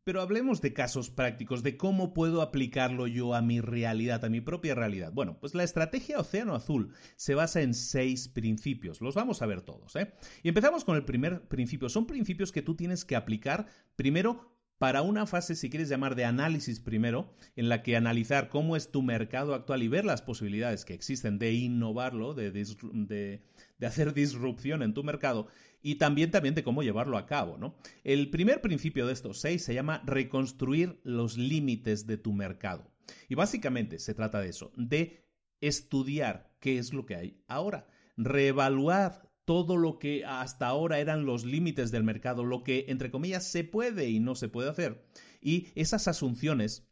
[0.03, 4.41] Pero hablemos de casos prácticos, de cómo puedo aplicarlo yo a mi realidad, a mi
[4.41, 5.13] propia realidad.
[5.13, 8.99] Bueno, pues la estrategia Océano Azul se basa en seis principios.
[8.99, 10.13] Los vamos a ver todos, ¿eh?
[10.43, 11.87] Y empezamos con el primer principio.
[11.87, 16.25] Son principios que tú tienes que aplicar primero para una fase, si quieres llamar de
[16.25, 20.83] análisis primero, en la que analizar cómo es tu mercado actual y ver las posibilidades
[20.83, 23.41] que existen de innovarlo, de, de,
[23.85, 25.47] hacer disrupción en tu mercado
[25.81, 27.57] y también, también de cómo llevarlo a cabo.
[27.57, 27.75] ¿no?
[28.03, 32.89] El primer principio de estos seis se llama reconstruir los límites de tu mercado.
[33.27, 35.25] Y básicamente se trata de eso, de
[35.61, 41.43] estudiar qué es lo que hay ahora reevaluar todo lo que hasta ahora eran los
[41.43, 45.05] límites del mercado, lo que, entre comillas, se puede y no se puede hacer.
[45.41, 46.87] Y esas asunciones,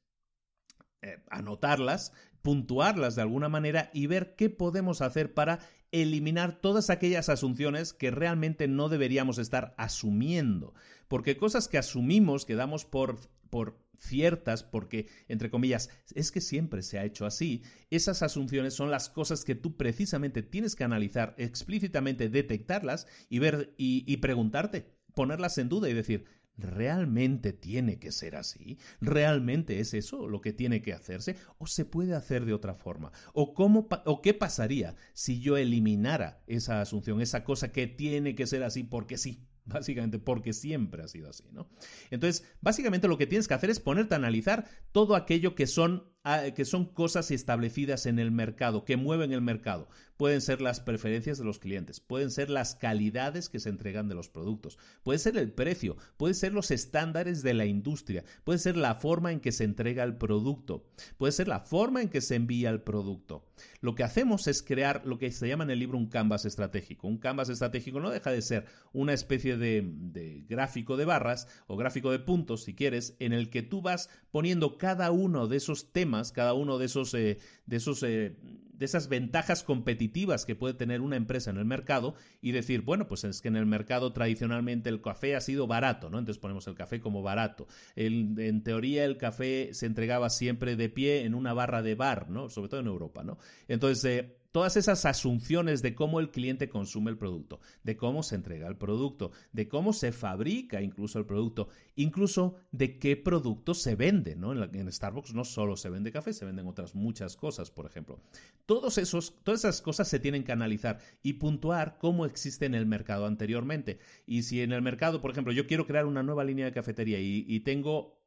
[1.01, 5.59] eh, anotarlas, puntuarlas de alguna manera y ver qué podemos hacer para
[5.91, 10.73] eliminar todas aquellas asunciones que realmente no deberíamos estar asumiendo.
[11.07, 16.81] Porque cosas que asumimos, que damos por, por ciertas, porque, entre comillas, es que siempre
[16.81, 21.35] se ha hecho así, esas asunciones son las cosas que tú precisamente tienes que analizar
[21.37, 26.25] explícitamente, detectarlas y ver y, preguntarte, ponerlas en duda y decir,
[26.61, 28.77] ¿Realmente tiene que ser así?
[28.99, 31.35] ¿Realmente es eso lo que tiene que hacerse?
[31.57, 33.11] ¿O se puede hacer de otra forma?
[33.33, 38.47] ¿O, cómo ¿O qué pasaría si yo eliminara esa asunción, esa cosa que tiene que
[38.47, 39.47] ser así porque sí?
[39.65, 41.69] Básicamente porque siempre ha sido así, ¿no?
[42.09, 46.11] Entonces, básicamente lo que tienes que hacer es ponerte a analizar todo aquello que son
[46.55, 49.89] que son cosas establecidas en el mercado, que mueven el mercado.
[50.17, 54.13] Pueden ser las preferencias de los clientes, pueden ser las calidades que se entregan de
[54.13, 58.77] los productos, puede ser el precio, puede ser los estándares de la industria, puede ser
[58.77, 60.85] la forma en que se entrega el producto,
[61.17, 63.47] puede ser la forma en que se envía el producto.
[63.79, 67.07] Lo que hacemos es crear lo que se llama en el libro un canvas estratégico.
[67.07, 72.11] Un canvas estratégico no deja de ser una especie de, gráfico de barras o gráfico
[72.11, 76.10] de puntos, si quieres, en el que tú vas poniendo cada uno de esos temas
[76.33, 78.35] cada uno de esos, eh, de esos eh,
[78.81, 83.07] de esas ventajas competitivas que puede tener una empresa en el mercado y decir, bueno,
[83.07, 86.17] pues es que en el mercado tradicionalmente el café ha sido barato, ¿no?
[86.17, 87.67] Entonces ponemos el café como barato.
[87.95, 92.49] en teoría el café se entregaba siempre de pie en una barra de bar, ¿no?
[92.49, 93.37] Sobre todo en Europa, ¿no?
[93.67, 98.35] Entonces, eh, todas esas asunciones de cómo el cliente consume el producto, de cómo se
[98.35, 103.95] entrega el producto, de cómo se fabrica incluso el producto, incluso de qué productos se
[103.95, 104.51] venden, ¿no?
[104.51, 108.19] En, Starbucks no solo se vende café, se venden otras muchas cosas, por ejemplo.
[108.65, 112.85] Todos esos, todas esas cosas se tienen que analizar y puntuar cómo existe en el
[112.85, 113.99] mercado anteriormente.
[114.25, 117.19] Y si en el mercado, por ejemplo, yo quiero crear una nueva línea de cafetería
[117.19, 118.21] y, y tengo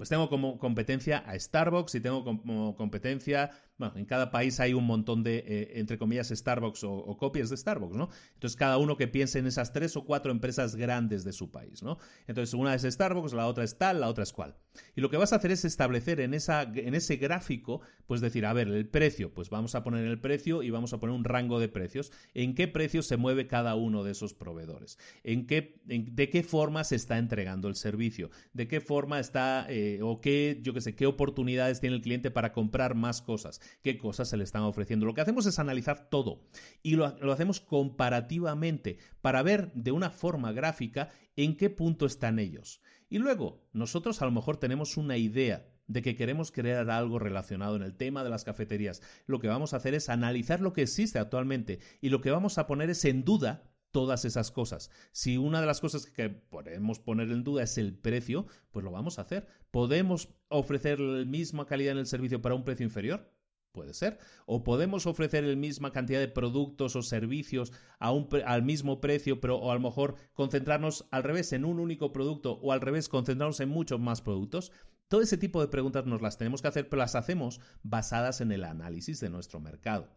[0.00, 4.74] pues tengo como competencia a Starbucks y tengo como competencia bueno, en cada país hay
[4.74, 8.10] un montón de, eh, entre comillas, Starbucks o, copias de Starbucks, ¿no?
[8.34, 11.82] Entonces, cada uno que piense en esas tres o cuatro empresas grandes de su país,
[11.82, 11.96] ¿no?
[12.26, 14.54] Entonces, una es Starbucks, la otra es tal, la otra es cual.
[14.94, 18.44] Y lo que vas a hacer es establecer en, esa, en ese gráfico, pues decir,
[18.44, 21.24] a ver, el precio, pues vamos a poner el precio y vamos a poner un
[21.24, 22.12] rango de precios.
[22.34, 24.98] ¿En qué precio se mueve cada uno de esos proveedores?
[25.24, 28.30] ¿En qué, ¿De qué forma se está entregando el servicio?
[28.52, 32.30] ¿De qué forma está, eh, o qué, yo qué sé, qué oportunidades tiene el cliente
[32.30, 33.60] para comprar más cosas?
[33.82, 35.06] Qué cosas se le están ofreciendo.
[35.06, 36.42] Lo que hacemos es analizar todo
[36.82, 42.82] y lo, hacemos comparativamente para ver de una forma gráfica en qué punto están ellos.
[43.08, 47.74] Y luego, nosotros a lo mejor tenemos una idea de que queremos crear algo relacionado
[47.74, 49.02] en el tema de las cafeterías.
[49.26, 52.58] Lo que vamos a hacer es analizar lo que existe actualmente y lo que vamos
[52.58, 54.90] a poner es en duda todas esas cosas.
[55.12, 58.90] Si una de las cosas que podemos poner en duda es el precio, pues lo
[58.90, 59.46] vamos a hacer.
[59.70, 63.32] ¿Podemos ofrecer la misma calidad en el servicio para un precio inferior?
[63.72, 64.18] Puede ser.
[64.46, 69.40] O podemos ofrecer la misma cantidad de productos o servicios a un al mismo precio,
[69.40, 73.08] pero o a lo mejor concentrarnos al revés en un único producto o al revés
[73.08, 74.72] concentrarnos en muchos más productos.
[75.06, 78.52] Todo ese tipo de preguntas nos las tenemos que hacer, pero las hacemos basadas en
[78.52, 80.08] el análisis de nuestro mercado.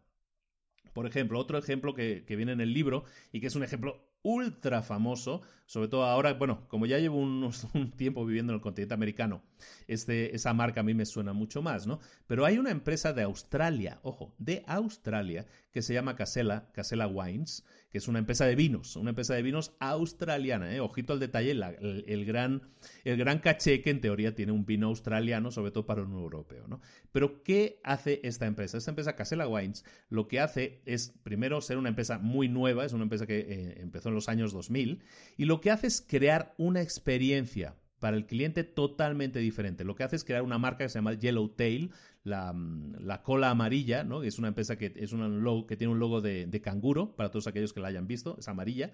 [0.94, 4.13] Por ejemplo, otro ejemplo que, que viene en el libro y que es un ejemplo
[4.24, 7.18] ultra famoso, sobre todo ahora, bueno, como ya llevo
[7.74, 9.44] un tiempo viviendo en el continente americano,
[9.88, 12.00] este, esa marca a mí me suena mucho más, ¿no?
[12.28, 17.66] Pero hay una empresa de Australia, ojo, de Australia, que se llama Casella, Casella Wines,
[17.90, 20.80] que es una empresa de vinos, una empresa de vinos australiana, ¿eh?
[20.80, 22.64] ojito al detalle, el, gran,
[23.04, 26.68] el gran caché que en teoría tiene un vino australiano, sobre todo para un europeo,
[26.68, 26.82] ¿no?
[27.12, 28.78] Pero ¿qué hace esta empresa?
[28.78, 32.94] Esta empresa Casella Wines lo que hace es, primero, ser una empresa muy nueva, es
[32.94, 35.02] una empresa que eh, empezó los años 2000,
[35.38, 39.86] y lo que hace es crear una experiencia para el cliente totalmente diferente.
[39.86, 41.92] Lo que hace es crear una marca que se llama Yellowtail,
[42.26, 44.24] la, mm, la cola amarilla, ¿no?
[44.24, 47.72] Es una empresa que, es logo, que tiene un logo de, canguro, para todos aquellos
[47.72, 48.92] que la hayan visto, es amarilla,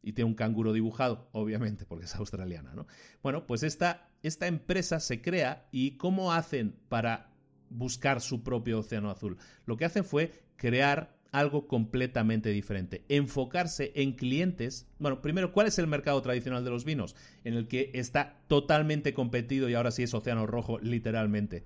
[0.00, 2.86] y tiene un canguro dibujado, obviamente, porque es australiana, ¿no?
[3.20, 7.32] Bueno, pues esta, esta empresa se crea y ¿cómo hacen para
[7.68, 9.38] buscar su propio océano azul?
[9.66, 13.04] Lo que hacen fue crear algo completamente diferente.
[13.08, 14.86] Enfocarse en clientes.
[14.98, 17.16] Bueno, primero, ¿cuál es el mercado tradicional de los vinos?
[17.42, 21.64] En el que está totalmente competido y ahora sí es océano rojo, literalmente.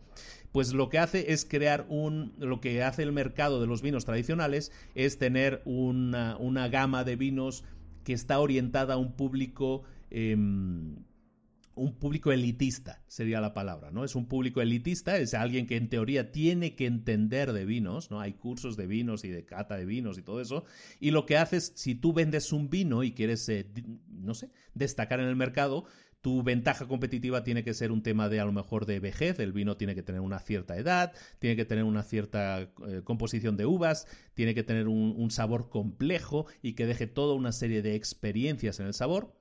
[0.52, 2.33] Pues lo que hace es crear un.
[2.38, 7.16] Lo que hace el mercado de los vinos tradicionales es tener una, una gama de
[7.16, 7.64] vinos
[8.05, 9.83] que está orientada a un público.
[10.11, 10.94] Em,
[11.76, 14.04] un público elitista, sería la palabra, ¿no?
[14.04, 18.20] Es un público elitista, es alguien que en teoría tiene que entender de vinos, ¿no?
[18.20, 20.64] Hay cursos de vinos y de cata de vinos y todo eso,
[21.01, 23.66] y lo que haces, si tú vendes un vino y quieres, eh,
[24.09, 25.84] no sé, destacar en el mercado,
[26.22, 29.53] tu ventaja competitiva tiene que ser un tema de a lo mejor de vejez, el
[29.53, 33.66] vino tiene que tener una cierta edad, tiene que tener una cierta eh, composición de
[33.66, 37.94] uvas, tiene que tener un, un sabor complejo y que deje toda una serie de
[37.94, 39.36] experiencias en el sabor.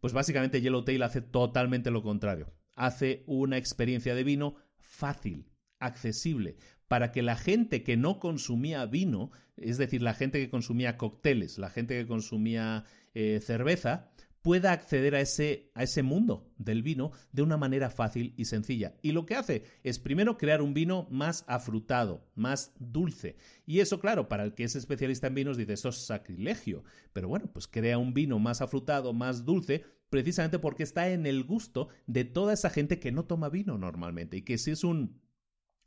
[0.00, 2.52] Pues básicamente Yellowtail hace totalmente lo contrario.
[2.74, 5.46] Hace una experiencia de vino fácil,
[5.78, 6.56] accesible,
[6.88, 11.58] para que la gente que no consumía vino, es decir, la gente que consumía cócteles,
[11.58, 12.84] la gente que consumía
[13.14, 14.10] eh, cerveza,
[14.42, 18.94] pueda acceder a ese, a ese mundo del vino de una manera fácil y sencilla.
[19.02, 23.36] Y lo que hace es primero crear un vino más afrutado, más dulce.
[23.66, 26.84] Y eso, claro, para el que es especialista en vinos dice, eso es sacrilegio.
[27.12, 31.44] Pero bueno, pues crea un vino más afrutado, más dulce, precisamente porque está en el
[31.44, 35.20] gusto de toda esa gente que no toma vino normalmente y que si es un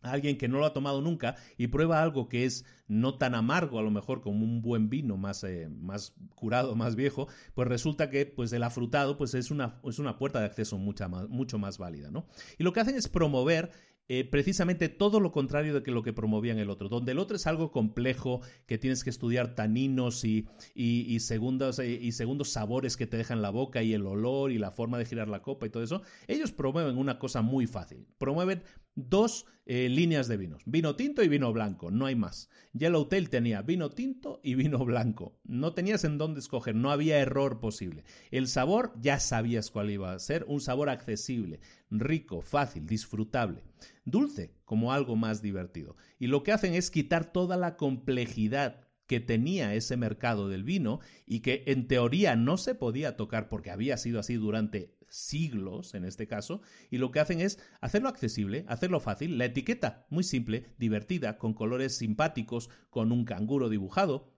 [0.04, 3.80] alguien que no lo ha tomado nunca y prueba algo que es no tan amargo
[3.80, 8.10] a lo mejor como un buen vino más, eh, más curado, más viejo, pues resulta
[8.10, 11.78] que pues el afrutado pues es una, es una puerta de acceso más, mucho más
[11.78, 12.28] válida, ¿no?
[12.58, 13.72] Y lo que hacen es promover
[14.10, 17.38] eh, precisamente todo lo contrario de que lo que promovían el otro, donde el otro
[17.38, 20.45] es algo complejo, que tienes que estudiar taninos y,
[20.76, 24.58] y, segundos, eh, y segundos sabores que te dejan la boca y el olor y
[24.58, 28.06] la forma de girar la copa y todo eso, ellos promueven una cosa muy fácil,
[28.18, 28.64] promueven
[28.95, 32.49] dos eh, líneas de vinos, vino tinto y vino blanco, no hay más.
[32.73, 37.59] Yellowtail tenía vino tinto y vino blanco, no tenías en dónde escoger, no había error
[37.59, 38.03] posible.
[38.29, 43.63] El sabor ya sabías cuál iba a ser, un sabor accesible, rico, fácil, disfrutable,
[44.03, 45.95] dulce como algo más divertido.
[46.19, 50.99] Y lo que hacen es quitar toda la complejidad que tenía ese mercado del vino
[51.25, 56.05] y que en teoría no se podía tocar porque había sido así durante siglos en
[56.05, 60.66] este caso, y lo que hacen es hacerlo accesible, hacerlo fácil, la etiqueta muy simple,
[60.80, 64.34] divertida, con colores simpáticos, con un canguro dibujado,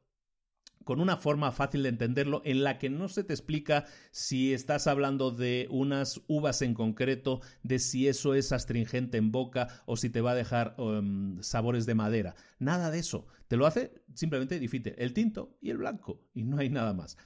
[0.83, 4.85] con una forma fácil de entenderlo en la que no se te explica si estás
[4.85, 10.09] hablando de unas uvas en concreto, de si eso es astringente en boca o si
[10.09, 12.35] te va a dejar um, sabores de madera.
[12.59, 13.25] Nada de eso.
[13.47, 14.93] Te lo hace simplemente difícil.
[14.97, 16.21] El tinto y el blanco.
[16.33, 17.17] Y no hay nada más.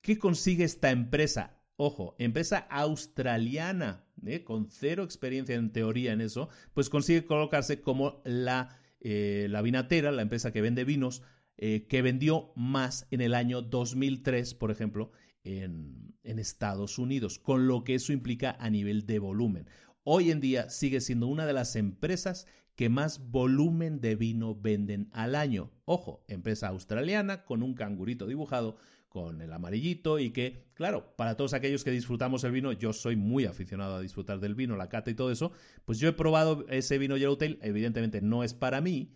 [0.00, 1.61] ¿Qué consigue esta empresa?
[1.76, 4.44] Ojo, empresa australiana, ¿eh?
[4.44, 10.12] con cero experiencia en teoría en eso, pues consigue colocarse como la, eh, la vinatera,
[10.12, 11.22] la empresa que vende vinos,
[11.56, 15.12] eh, que vendió más en el año 2003, por ejemplo,
[15.44, 19.68] en, en Estados Unidos, con lo que eso implica a nivel de volumen.
[20.04, 25.08] Hoy en día sigue siendo una de las empresas que más volumen de vino venden
[25.12, 25.70] al año.
[25.84, 28.76] Ojo, empresa australiana con un cangurito dibujado,
[29.12, 33.14] con el amarillito y que, claro, para todos aquellos que disfrutamos el vino, yo soy
[33.14, 35.52] muy aficionado a disfrutar del vino, la cata y todo eso,
[35.84, 39.12] pues yo he probado ese vino Yellowtail, evidentemente no es para mí,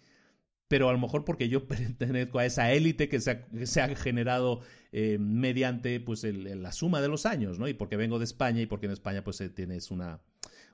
[0.69, 4.61] pero a lo mejor porque yo pertenezco a esa élite que se ha, generado
[4.93, 7.67] eh, mediante pues la suma de los años, ¿no?
[7.67, 10.21] Y porque vengo de España y porque en España pues eh, tienes una,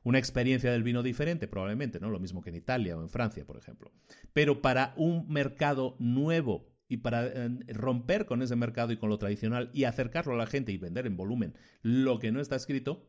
[0.03, 2.11] una experiencia del vino diferente, probablemente, ¿no?
[2.11, 3.93] Lo mismo que en Italia o en Francia, por ejemplo.
[4.33, 9.17] Pero para un mercado nuevo y para eh, romper con ese mercado y con lo
[9.17, 13.09] tradicional y acercarlo a la gente y vender en volumen lo que no está escrito,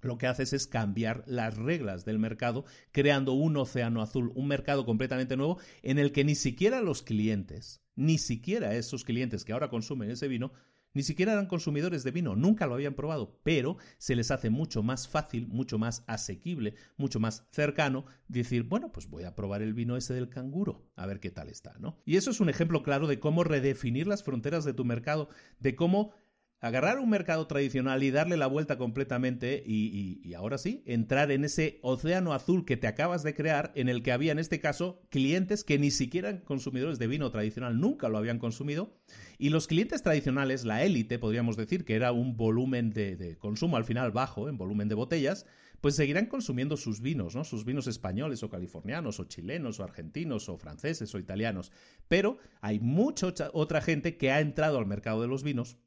[0.00, 4.86] lo que haces es cambiar las reglas del mercado, creando un océano azul, un mercado
[4.86, 9.70] completamente nuevo en el que ni siquiera los clientes, ni siquiera esos clientes que ahora
[9.70, 10.52] consumen ese vino,
[10.92, 14.82] ni siquiera eran consumidores de vino, nunca lo habían probado, pero se les hace mucho
[14.82, 19.74] más fácil, mucho más asequible, mucho más cercano decir, bueno, pues voy a probar el
[19.74, 21.98] vino ese del canguro, a ver qué tal está, ¿no?
[22.04, 25.28] Y eso es un ejemplo claro de cómo redefinir las fronteras de tu mercado,
[25.58, 26.12] de cómo
[26.60, 31.78] agarrar un mercado tradicional y darle la vuelta completamente y, ahora sí, entrar en ese
[31.82, 35.64] océano azul que te acabas de crear en el que había en este caso clientes
[35.64, 38.94] que ni siquiera eran consumidores de vino tradicional, nunca lo habían consumido
[39.38, 43.86] y los clientes tradicionales, la élite podríamos decir que era un volumen de, consumo al
[43.86, 45.46] final bajo en volumen de botellas,
[45.80, 47.42] pues seguirán consumiendo sus vinos, ¿no?
[47.42, 51.72] Sus vinos españoles o californianos o chilenos o argentinos o franceses o italianos,
[52.06, 55.78] pero hay mucha otra gente que ha entrado al mercado de los vinos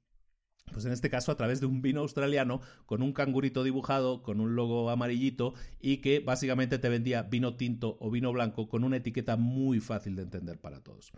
[0.72, 4.40] pues en este caso a través de un vino australiano con un cangurito dibujado, con
[4.40, 8.98] un logo amarillito y que básicamente te vendía vino tinto o vino blanco con una
[8.98, 11.12] etiqueta muy fácil de entender para todos.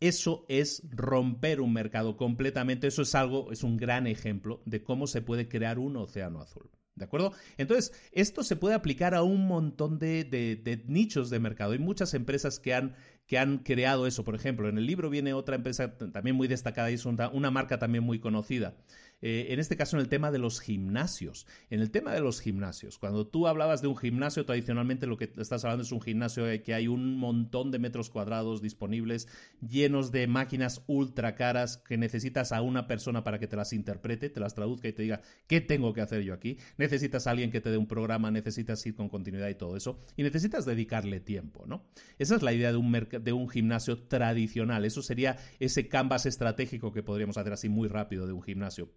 [0.00, 5.06] Eso es romper un mercado completamente, eso es algo, es un gran ejemplo de cómo
[5.06, 6.70] se puede crear un océano azul.
[6.94, 7.32] ¿De acuerdo?
[7.56, 11.72] Entonces, esto se puede aplicar a un montón de, nichos de mercado.
[11.72, 12.94] Hay muchas empresas que han,
[13.30, 14.24] que han creado eso.
[14.24, 17.78] Por ejemplo, en el libro viene otra empresa también muy destacada y es una marca
[17.78, 18.74] también muy conocida.
[19.22, 21.46] Eh, en este caso en el tema de los gimnasios.
[21.68, 25.30] En el tema de los gimnasios, cuando tú hablabas de un gimnasio, tradicionalmente lo que
[25.36, 29.28] estás hablando es un gimnasio que hay un montón de metros cuadrados disponibles,
[29.60, 34.30] llenos de máquinas ultra caras que necesitas a una persona para que te las interprete,
[34.30, 36.58] te las traduzca y te diga qué tengo que hacer yo aquí.
[36.78, 40.00] Necesitas a alguien que te dé un programa, necesitas ir con continuidad y todo eso.
[40.16, 41.84] Y necesitas dedicarle tiempo, ¿no?
[42.18, 44.84] Esa es la idea de un, de un gimnasio tradicional.
[44.84, 48.90] Eso sería ese canvas estratégico que podríamos hacer así muy rápido de un gimnasio.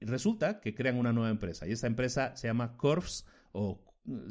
[0.00, 3.84] Resulta que crean una nueva empresa y esta empresa se llama Corps o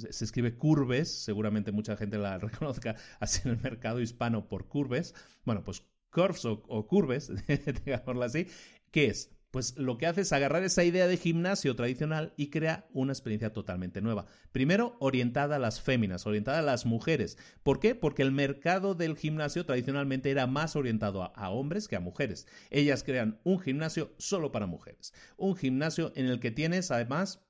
[0.09, 5.13] se escribe Curves, seguramente mucha gente la reconozca así en el mercado hispano por Curves.
[5.45, 7.31] Bueno, pues Corps o, o Curves,
[7.85, 8.47] digámoslo así,
[8.91, 9.31] ¿qué es?
[9.51, 13.51] Pues lo que hace es agarrar esa idea de gimnasio tradicional y crea una experiencia
[13.51, 14.25] totalmente nueva.
[14.53, 17.37] Primero, orientada a las féminas, orientada a las mujeres.
[17.61, 17.93] ¿Por qué?
[17.93, 22.47] Porque el mercado del gimnasio tradicionalmente era más orientado a, a, hombres que a mujeres.
[22.69, 25.13] Ellas crean un gimnasio solo para mujeres.
[25.35, 27.41] Un gimnasio en el que tienes además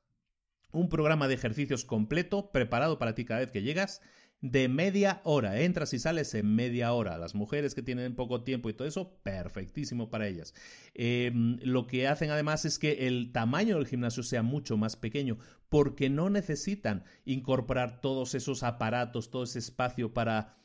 [0.72, 4.02] un programa de ejercicios completo preparado para ti cada vez que llegas
[4.42, 5.62] de media hora.
[5.62, 7.18] Entras y sales en media hora.
[7.18, 10.54] Las mujeres que tienen poco tiempo y todo eso, perfectísimo para ellas.
[10.94, 15.38] Em, lo que hacen además es que el tamaño del gimnasio sea mucho más pequeño
[15.70, 20.58] porque no necesitan incorporar todos esos aparatos, todo ese espacio para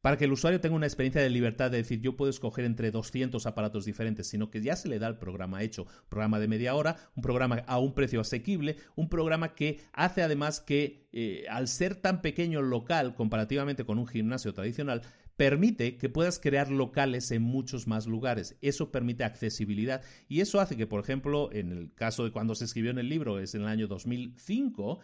[0.00, 2.90] para que el usuario tenga una experiencia de libertad de decir yo puedo escoger entre
[2.90, 6.74] 200 aparatos diferentes, sino que ya se le da el programa hecho, programa de media
[6.74, 11.68] hora, un programa a un precio asequible, un programa que hace además que eh, al
[11.68, 15.02] ser tan pequeño local comparativamente con un gimnasio tradicional,
[15.40, 18.58] permite que puedas crear locales en muchos más lugares.
[18.60, 22.66] Eso permite accesibilidad y eso hace que, por ejemplo, en el caso de cuando se
[22.66, 25.00] escribió en el libro, es en el año 2005,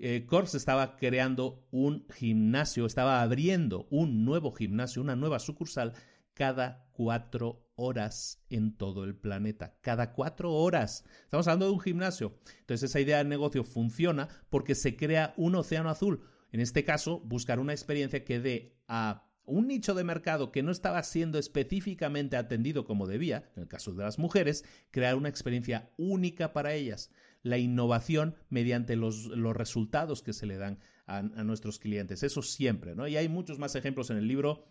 [0.00, 5.94] eh, Corps estaba creando un gimnasio, estaba abriendo un nuevo gimnasio, una nueva sucursal
[6.34, 9.76] cada cuatro horas en todo el planeta.
[9.80, 11.04] Cada cuatro horas.
[11.24, 12.38] Estamos hablando de un gimnasio.
[12.60, 16.22] Entonces esa idea de negocio funciona porque se crea un océano azul.
[16.52, 20.70] En este caso, buscar una experiencia que dé a un nicho de mercado que no
[20.70, 25.90] estaba siendo específicamente atendido como debía, en el caso de las mujeres, crear una experiencia
[25.96, 27.10] única para ellas
[27.42, 32.22] la innovación mediante los, los resultados que se le dan a, nuestros clientes.
[32.22, 33.08] Eso siempre, ¿no?
[33.08, 34.66] Y hay muchos más ejemplos en el libro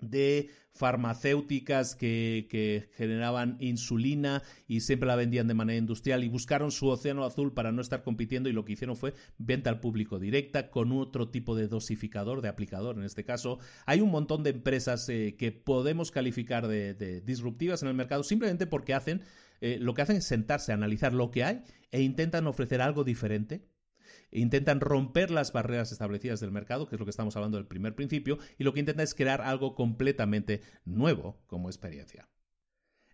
[0.00, 6.70] de farmacéuticas que, que, generaban insulina y siempre la vendían de manera industrial y buscaron
[6.70, 10.18] su océano azul para no estar compitiendo y lo que hicieron fue venta al público
[10.18, 13.58] directa con otro tipo de dosificador, de aplicador en este caso.
[13.84, 18.66] Hay un montón de empresas eh, que podemos calificar de disruptivas en el mercado simplemente
[18.66, 19.20] porque hacen
[19.60, 23.04] eh, lo que hacen es sentarse a analizar lo que hay e intentan ofrecer algo
[23.04, 23.68] diferente.
[24.32, 27.94] Intentan romper las barreras establecidas del mercado, que es lo que estamos hablando del primer
[27.94, 32.28] principio, y lo que intentan es crear algo completamente nuevo como experiencia.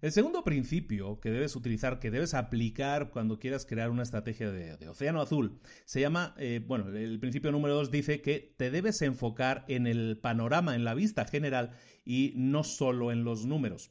[0.03, 4.89] El segundo principio que debes utilizar, que debes aplicar cuando quieras crear una estrategia de,
[4.89, 9.65] océano azul, se llama, eh, bueno, el principio número dos dice que te debes enfocar
[9.69, 11.71] en el panorama, en la vista general
[12.05, 13.91] y no solo en los números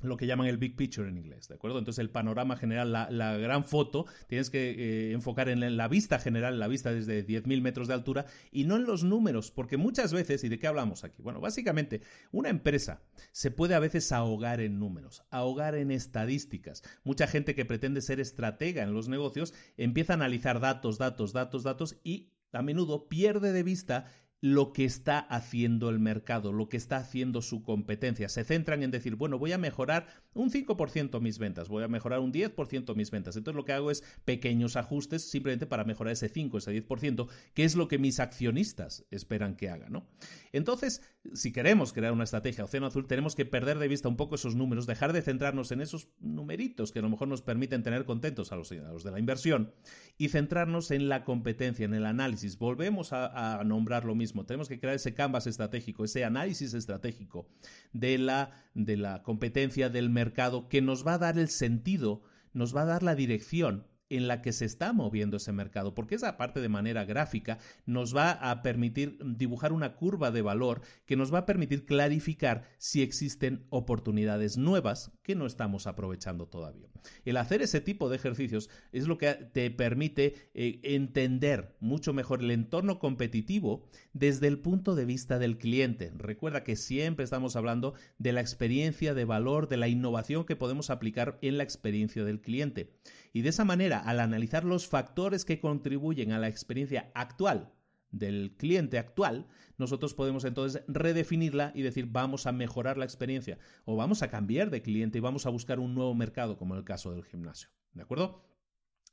[0.00, 1.78] lo que llaman el big picture en inglés, ¿de acuerdo?
[1.78, 6.58] Entonces el panorama general, la, gran foto, tienes que eh, enfocar en la vista general,
[6.58, 10.44] la vista desde 10.000 metros de altura y no en los números, porque muchas veces,
[10.44, 11.22] ¿y de qué hablamos aquí?
[11.22, 16.82] Bueno, básicamente, una empresa se puede a veces ahogar en números, ahogar en estadísticas.
[17.02, 21.62] Mucha gente que pretende ser estratega en los negocios empieza a analizar datos, datos, datos,
[21.62, 24.06] datos y a menudo pierde de vista
[24.44, 28.28] lo que está haciendo el mercado, lo que está haciendo su competencia.
[28.28, 32.20] Se centran en decir, bueno, voy a mejorar un 5% mis ventas, voy a mejorar
[32.20, 33.36] un 10% mis ventas.
[33.36, 37.64] Entonces lo que hago es pequeños ajustes simplemente para mejorar ese 5, ese 10%, que
[37.64, 40.06] es lo que mis accionistas esperan que haga, ¿no?
[40.52, 41.00] Entonces,
[41.32, 44.56] si queremos crear una estrategia Océano Azul, tenemos que perder de vista un poco esos
[44.56, 48.52] números, dejar de centrarnos en esos numeritos que a lo mejor nos permiten tener contentos
[48.52, 49.72] a los, a de la inversión
[50.18, 52.58] y centrarnos en la competencia, en el análisis.
[52.58, 57.46] Volvemos a nombrar lo mismo tenemos que crear ese canvas estratégico, ese análisis estratégico
[57.92, 62.22] de la, de la competencia del mercado que nos va a dar el sentido,
[62.52, 66.14] nos va a dar la dirección en la que se está moviendo ese mercado, porque
[66.14, 71.16] esa parte de manera gráfica nos va a permitir dibujar una curva de valor que
[71.16, 76.88] nos va a permitir clarificar si existen oportunidades nuevas que no estamos aprovechando todavía.
[77.24, 82.40] El hacer ese tipo de ejercicios es lo que te permite eh, entender mucho mejor
[82.40, 86.12] el entorno competitivo desde el punto de vista del cliente.
[86.16, 90.90] Recuerda que siempre estamos hablando de la experiencia de valor, de la innovación que podemos
[90.90, 92.92] aplicar en la experiencia del cliente.
[93.34, 97.72] Y de esa manera, al analizar los factores que contribuyen a la experiencia actual
[98.12, 103.96] del cliente actual, nosotros podemos entonces redefinirla y decir vamos a mejorar la experiencia o
[103.96, 106.84] vamos a cambiar de cliente y vamos a buscar un nuevo mercado, como en el
[106.84, 107.70] caso del gimnasio.
[107.92, 108.46] ¿De acuerdo?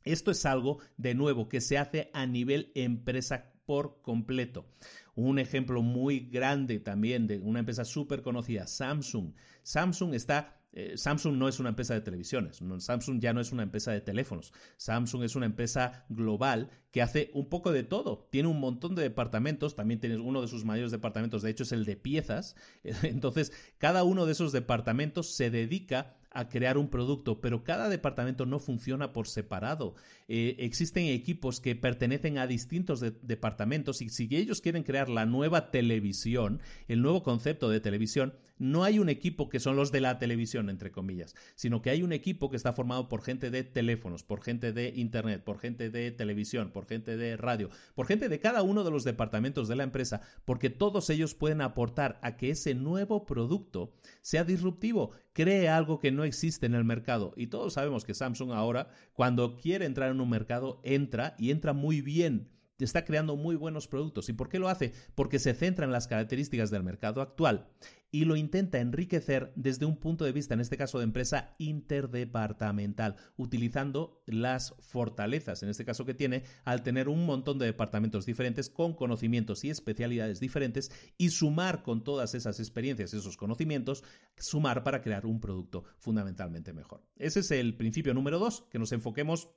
[0.03, 4.67] Esto es algo, de nuevo, que se hace a nivel empresa por completo.
[5.15, 9.34] Un ejemplo muy grande también de una empresa súper conocida, Samsung.
[9.63, 13.63] Samsung está eh, Samsung no es una empresa de televisiones, Samsung ya no es una
[13.63, 18.47] empresa de teléfonos, Samsung es una empresa global que hace un poco de todo, tiene
[18.47, 21.86] un montón de departamentos, también tiene uno de sus mayores departamentos, de hecho es el
[21.86, 22.55] de piezas,
[23.03, 28.45] entonces cada uno de esos departamentos se dedica a crear un producto, pero cada departamento
[28.45, 29.95] no funciona por separado.
[30.27, 35.71] Eh, existen equipos que pertenecen a distintos departamentos y si ellos quieren crear la nueva
[35.71, 40.19] televisión, el nuevo concepto de televisión, no hay un equipo que son los de la
[40.19, 44.23] televisión, entre comillas, sino que hay un equipo que está formado por gente de teléfonos,
[44.23, 48.39] por gente de Internet, por gente de televisión, por gente de radio, por gente de
[48.39, 52.51] cada uno de los departamentos de la empresa, porque todos ellos pueden aportar a que
[52.51, 57.34] ese nuevo producto sea disruptivo, cree algo que no existe en el mercado.
[57.36, 61.73] Y todos sabemos que Samsung ahora, cuando quiere entrar en un mercado, entra y entra
[61.73, 62.49] muy bien
[62.86, 64.29] está creando muy buenos productos.
[64.29, 64.93] ¿Y por qué lo hace?
[65.15, 67.69] Porque se centra en las características del mercado actual
[68.11, 73.15] y lo intenta enriquecer desde un punto de vista, en este caso de empresa interdepartamental,
[73.38, 78.69] utilizando las fortalezas, en este caso que tiene, al tener un montón de departamentos diferentes
[78.69, 84.03] con conocimientos y especialidades diferentes y sumar con todas esas experiencias, esos conocimientos,
[84.38, 87.05] sumar para crear un producto fundamentalmente mejor.
[87.15, 89.49] Ese es el principio número dos, que nos enfoquemos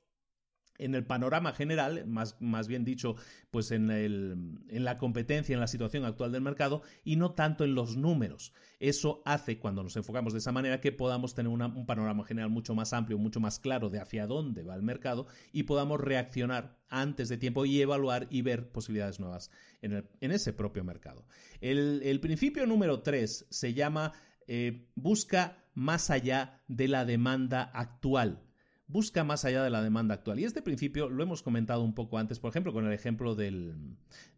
[0.78, 3.16] en el panorama general, más, más bien dicho,
[3.50, 7.64] pues en, el, en, la competencia, en la situación actual del mercado, y no tanto
[7.64, 8.52] en los números.
[8.80, 12.74] Eso hace, cuando nos enfocamos de esa manera, que podamos tener un panorama general mucho
[12.74, 17.28] más amplio, mucho más claro de hacia dónde va el mercado y podamos reaccionar antes
[17.28, 19.50] de tiempo y evaluar y ver posibilidades nuevas
[19.82, 21.26] en, el, en ese propio mercado.
[21.60, 24.12] El, el, principio número 3 se llama
[24.46, 28.43] eh, busca más allá de la demanda actual
[28.86, 30.40] busca más allá de la demanda actual.
[30.40, 33.74] Y este principio lo hemos comentado un poco antes, por ejemplo, con el ejemplo del,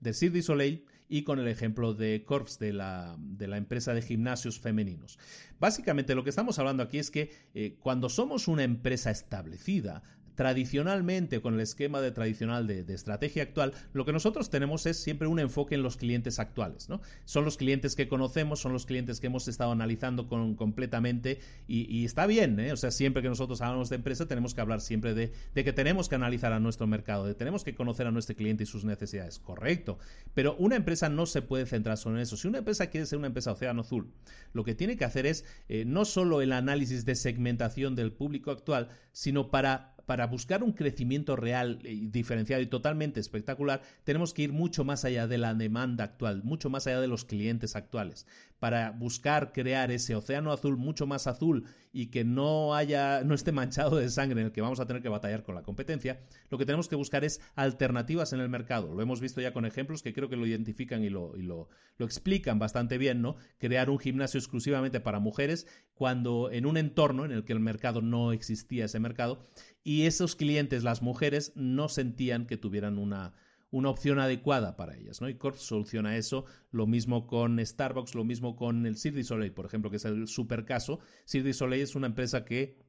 [0.01, 4.59] del Soleil y con el ejemplo de Corps, de la, de la empresa de gimnasios
[4.59, 5.18] femeninos.
[5.59, 10.03] Básicamente lo que estamos hablando aquí es que eh, cuando somos una empresa establecida,
[10.37, 15.26] tradicionalmente, con el esquema de tradicional de, estrategia actual, lo que nosotros tenemos es siempre
[15.26, 16.89] un enfoque en los clientes actuales.
[16.89, 17.01] ¿no?
[17.24, 22.26] Son los clientes que conocemos, son los clientes que hemos estado analizando completamente y, está
[22.26, 22.61] bien.
[22.61, 22.72] ¿eh?
[22.72, 25.72] O sea, siempre que nosotros hablamos de empresa, tenemos que hablar siempre de, de, que
[25.72, 28.84] tenemos que analizar a nuestro mercado, de tenemos que conocer a nuestro cliente y sus
[28.84, 29.39] necesidades.
[29.39, 29.99] Correcto.
[30.34, 32.37] Pero una empresa no se puede centrar solo en eso.
[32.37, 34.12] Si una empresa quiere ser una empresa océano azul,
[34.53, 38.51] lo que tiene que hacer es eh, no solo el análisis de segmentación del público
[38.51, 44.43] actual, sino para para buscar un crecimiento real, y diferenciado y totalmente espectacular, tenemos que
[44.43, 48.27] ir mucho más allá de la demanda actual, mucho más allá de los clientes actuales.
[48.61, 53.53] Para buscar crear ese océano azul mucho más azul y que no haya, no esté
[53.53, 56.57] manchado de sangre en el que vamos a tener que batallar con la competencia, lo
[56.57, 58.95] que tenemos que buscar es alternativas en el mercado.
[58.95, 61.69] Lo hemos visto ya con ejemplos que creo que lo identifican y lo, y lo,
[61.99, 63.37] lo explican bastante bien, ¿no?
[63.59, 68.03] Crear un gimnasio exclusivamente para mujeres cuando en un entorno en el que el mercado
[68.03, 69.43] no existía ese mercado
[69.87, 73.34] y esos clientes, las mujeres, no sentían que tuvieran una,
[73.70, 75.28] una opción adecuada para ellas, ¿no?
[75.28, 79.64] Y Corp soluciona eso, lo mismo con Starbucks, lo mismo con el Cirque Soleil, por
[79.64, 80.99] ejemplo, que es el super caso.
[81.24, 82.80] Cirque Soleil es una empresa que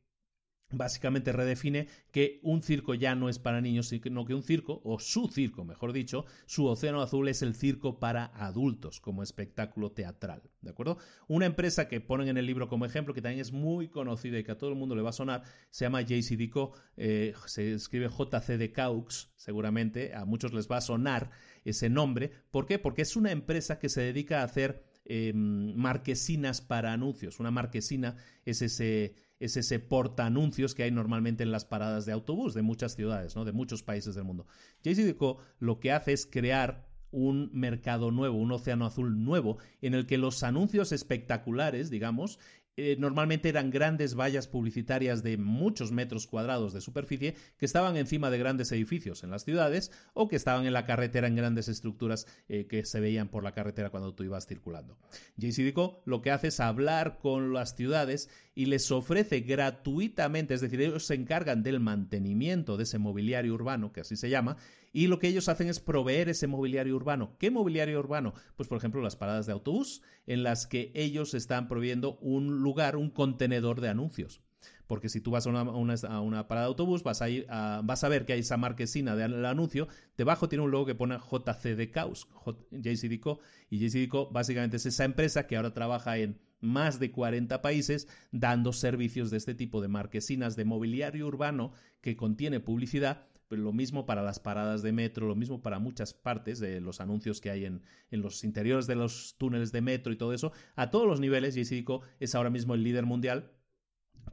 [0.69, 4.99] básicamente redefine que un circo ya no es para niños, sino que un circo, o
[4.99, 10.41] su circo, mejor dicho, su océano azul es el circo para adultos como espectáculo teatral,
[10.61, 10.97] ¿de acuerdo?
[11.27, 14.43] Una empresa que ponen en el libro como ejemplo, que también es muy conocida y
[14.43, 18.09] que a todo el mundo le va a sonar, se llama JCDeco, eh, se escribe
[18.09, 21.31] JCD Caux, seguramente a muchos les va a sonar
[21.63, 22.77] ese nombre, ¿por qué?
[22.77, 28.17] Porque es una empresa que se dedica a hacer em, marquesinas para anuncios, una marquesina
[28.45, 32.61] es ese es ese porta anuncios que hay normalmente en las paradas de autobús de
[32.61, 33.45] muchas ciudades, ¿no?
[33.45, 34.47] de muchos países del mundo.
[34.83, 40.05] JCDecaux lo que hace es crear un mercado nuevo, un océano azul nuevo, en el
[40.05, 42.37] que los anuncios espectaculares, digamos,
[42.79, 48.29] eh, normalmente eran grandes vallas publicitarias de muchos metros cuadrados de superficie que estaban encima
[48.29, 52.27] de grandes edificios en las ciudades o que estaban en la carretera en grandes estructuras
[52.49, 54.95] eh, que se veían por la carretera cuando tú ibas circulando.
[55.37, 60.81] JCDeco lo que hace es hablar con las ciudades y les ofrece gratuitamente, es decir,
[60.81, 64.57] ellos se encargan del mantenimiento de ese mobiliario urbano, que así se llama,
[64.91, 67.35] y lo que ellos hacen es proveer ese mobiliario urbano.
[67.37, 68.33] ¿Qué mobiliario urbano?
[68.55, 72.95] Pues por ejemplo las paradas de autobús en las que ellos están proveyendo un lugar,
[72.95, 74.41] un contenedor de anuncios
[74.87, 78.25] porque si tú vas a una, parada de autobús, vas a, ir vas a ver
[78.25, 82.27] que hay esa marquesina del anuncio, debajo tiene un logo que pone JCD Caus,
[82.71, 83.39] JCDCO,
[83.69, 88.73] y JCDCO básicamente es esa empresa que ahora trabaja en más de 40 países dando
[88.73, 94.05] servicios de este tipo de marquesinas de mobiliario urbano que contiene publicidad pero lo mismo
[94.05, 97.65] para las paradas de metro, lo mismo para muchas partes de los anuncios que hay
[97.65, 97.81] en,
[98.11, 100.51] en los interiores de los túneles de metro y todo eso.
[100.75, 103.53] A todos los niveles, JCDecaux es ahora mismo el líder mundial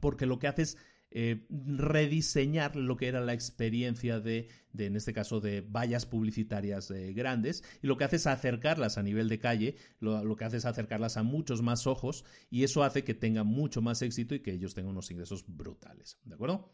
[0.01, 0.77] porque lo que hace es
[1.17, 7.13] eh, rediseñar lo que era la experiencia de, en este caso, de vallas publicitarias eh,
[7.13, 10.57] grandes, y lo que hace es acercarlas a nivel de calle, lo, lo, que hace
[10.57, 14.41] es acercarlas a muchos más ojos, y eso hace que tengan mucho más éxito y
[14.41, 16.19] que ellos tengan unos ingresos brutales.
[16.25, 16.69] ¿De acuerdo?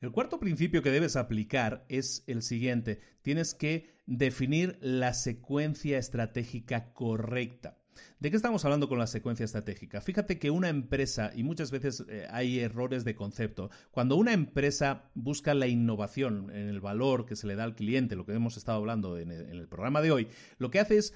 [0.00, 3.00] El cuarto principio que debes aplicar es el siguiente.
[3.22, 7.77] Tienes que definir la secuencia estratégica correcta.
[8.20, 10.00] ¿De qué estamos hablando con la secuencia estratégica?
[10.00, 15.10] Fíjate que una empresa, y muchas veces eh, hay errores de concepto, cuando una empresa
[15.14, 18.56] busca la innovación en el valor que se le da al cliente, lo que hemos
[18.56, 20.28] estado hablando en el, programa de hoy,
[20.58, 21.14] lo que hace es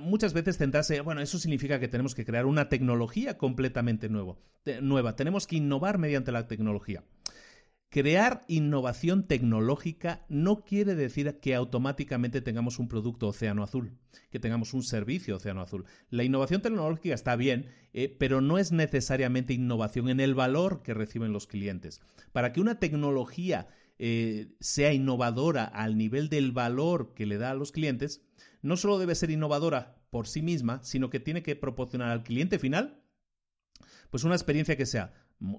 [0.00, 5.46] muchas veces centrarse, bueno, eso significa que tenemos que crear una tecnología completamente nueva, tenemos
[5.46, 7.04] que innovar mediante la tecnología.
[7.94, 13.96] Crear innovación tecnológica no quiere decir que automáticamente tengamos un producto océano azul,
[14.32, 15.84] que tengamos un servicio océano azul.
[16.10, 20.92] La innovación tecnológica está bien, eh, pero no es necesariamente innovación en el valor que
[20.92, 22.00] reciben los clientes.
[22.32, 23.68] Para que una tecnología
[24.00, 28.22] eh, sea innovadora al nivel del valor que le da a los clientes,
[28.60, 32.58] no solo debe ser innovadora por sí misma, sino que tiene que proporcionar al cliente
[32.58, 33.04] final
[34.10, 35.12] pues una experiencia que sea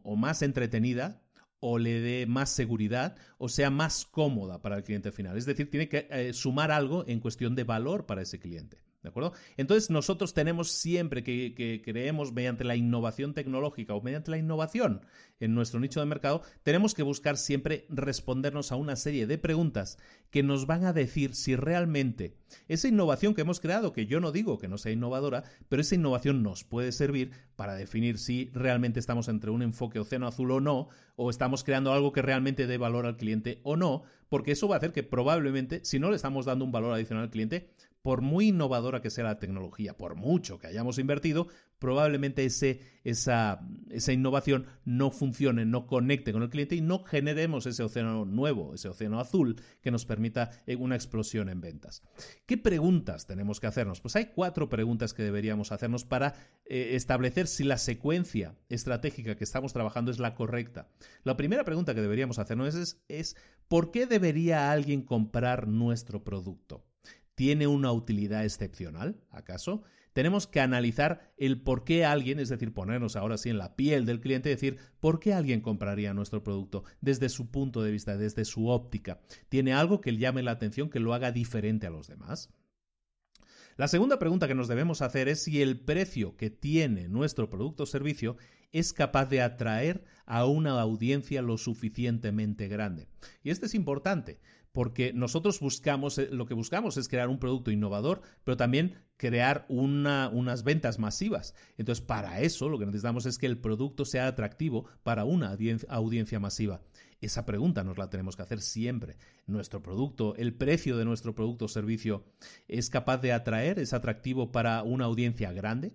[0.03, 1.24] o más entretenida,
[1.59, 5.37] o le dé más seguridad o sea más cómoda para el cliente final.
[5.37, 8.84] Es decir, tiene que eh, sumar algo en cuestión de valor para ese cliente.
[9.05, 9.33] ¿De acuerdo?
[9.55, 15.01] Entonces nosotros tenemos siempre que, creemos mediante la innovación tecnológica o mediante la innovación
[15.39, 19.99] en nuestro nicho de mercado, tenemos que buscar siempre respondernos a una serie de preguntas
[20.31, 22.35] que nos van a decir si realmente
[22.67, 25.93] esa innovación que hemos creado, que yo no digo que no sea innovadora, pero esa
[25.93, 30.59] innovación nos puede servir para definir si realmente estamos entre un enfoque océano azul o
[30.61, 34.67] no, o estamos creando algo que realmente dé valor al cliente o no, porque eso
[34.67, 37.69] va a hacer que probablemente, si no le estamos dando un valor adicional al cliente,
[38.05, 41.47] por muy innovadora que sea la tecnología, por mucho que hayamos invertido,
[41.79, 47.65] probablemente ese, esa, esa, innovación no funcione, no conecte con el cliente y no generemos
[47.65, 52.03] ese océano nuevo, ese océano azul que nos permita eh, una explosión en ventas.
[52.45, 54.01] ¿Qué preguntas tenemos que hacernos?
[54.01, 56.35] Pues hay cuatro preguntas que deberíamos hacernos para
[56.67, 60.89] eh, establecer si la secuencia estratégica que estamos trabajando es la correcta.
[61.23, 63.35] La primera pregunta que deberíamos hacernos es, es
[63.67, 66.85] ¿por qué debería alguien comprar nuestro producto?
[67.35, 69.83] ¿Tiene una utilidad excepcional, acaso?
[70.13, 74.05] Tenemos que analizar el por qué alguien, es decir, ponernos ahora sí en la piel
[74.05, 78.15] del cliente y decir, ¿por qué alguien compraría nuestro producto desde su punto de vista,
[78.15, 79.19] desde su óptica?
[79.49, 82.49] ¿Tiene algo que llame la atención, que lo haga diferente a los demás?
[83.75, 87.83] La segunda pregunta que nos debemos hacer es si el precio que tiene nuestro producto
[87.83, 88.37] o servicio
[88.71, 93.09] es capaz de atraer a una audiencia lo suficientemente grande.
[93.43, 94.39] Y esto es importante,
[94.75, 99.65] porque nosotros buscamos, eh, lo que buscamos es crear un producto innovador, pero también crear
[99.69, 101.55] unas ventas masivas.
[101.77, 105.57] Entonces, para eso lo que necesitamos es que el producto sea atractivo para una
[105.87, 106.81] audiencia masiva.
[107.21, 109.15] Esa pregunta nos la tenemos que hacer siempre.
[109.47, 112.25] ¿Nuestro producto, el precio de nuestro producto o servicio
[112.67, 115.93] es capaz de atraer, es atractivo para una audiencia grande?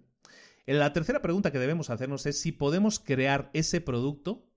[0.64, 4.49] La tercera pregunta que debemos hacernos es si podemos crear ese producto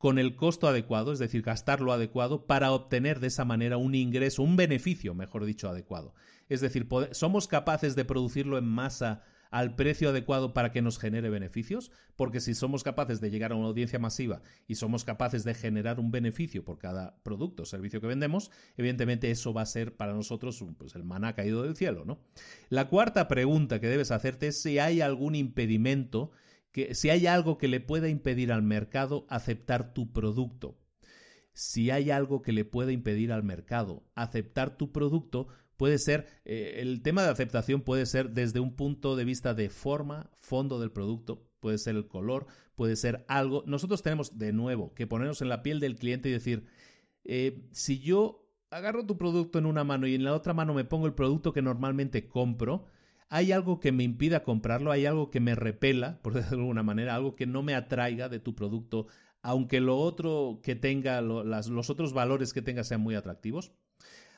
[0.00, 3.94] con el costo adecuado, es decir, gastar lo adecuado para obtener de esa manera un
[3.94, 6.14] ingreso, un beneficio, mejor dicho, adecuado.
[6.48, 11.28] Es decir, somos capaces de producirlo en masa al precio adecuado para que nos genere
[11.28, 15.52] beneficios, porque si somos capaces de llegar a una audiencia masiva y somos capaces de
[15.52, 19.98] generar un beneficio por cada producto o servicio que vendemos, evidentemente eso va a ser
[19.98, 22.20] para nosotros pues, el maná caído del cielo, ¿no?
[22.70, 26.30] La cuarta pregunta que debes hacerte es si hay algún impedimento
[26.72, 30.78] que si hay algo que le pueda impedir al mercado aceptar tu producto.
[31.52, 36.76] Si hay algo que le pueda impedir al mercado aceptar tu producto, puede ser, eh,
[36.78, 40.92] el tema de aceptación puede ser desde un punto de vista de forma, fondo del
[40.92, 42.46] producto, puede ser el color,
[42.76, 43.64] puede ser algo.
[43.66, 46.66] Nosotros tenemos de nuevo que ponernos en la piel del cliente y decir,
[47.24, 50.84] eh, si yo agarro tu producto en una mano y en la otra mano me
[50.84, 52.86] pongo el producto que normalmente compro,
[53.30, 56.82] hay algo que me impida comprarlo, hay algo que me repela, por decirlo de alguna
[56.82, 59.06] manera, algo que no me atraiga de tu producto,
[59.40, 63.72] aunque lo otro que tenga, los otros valores que tenga sean muy atractivos.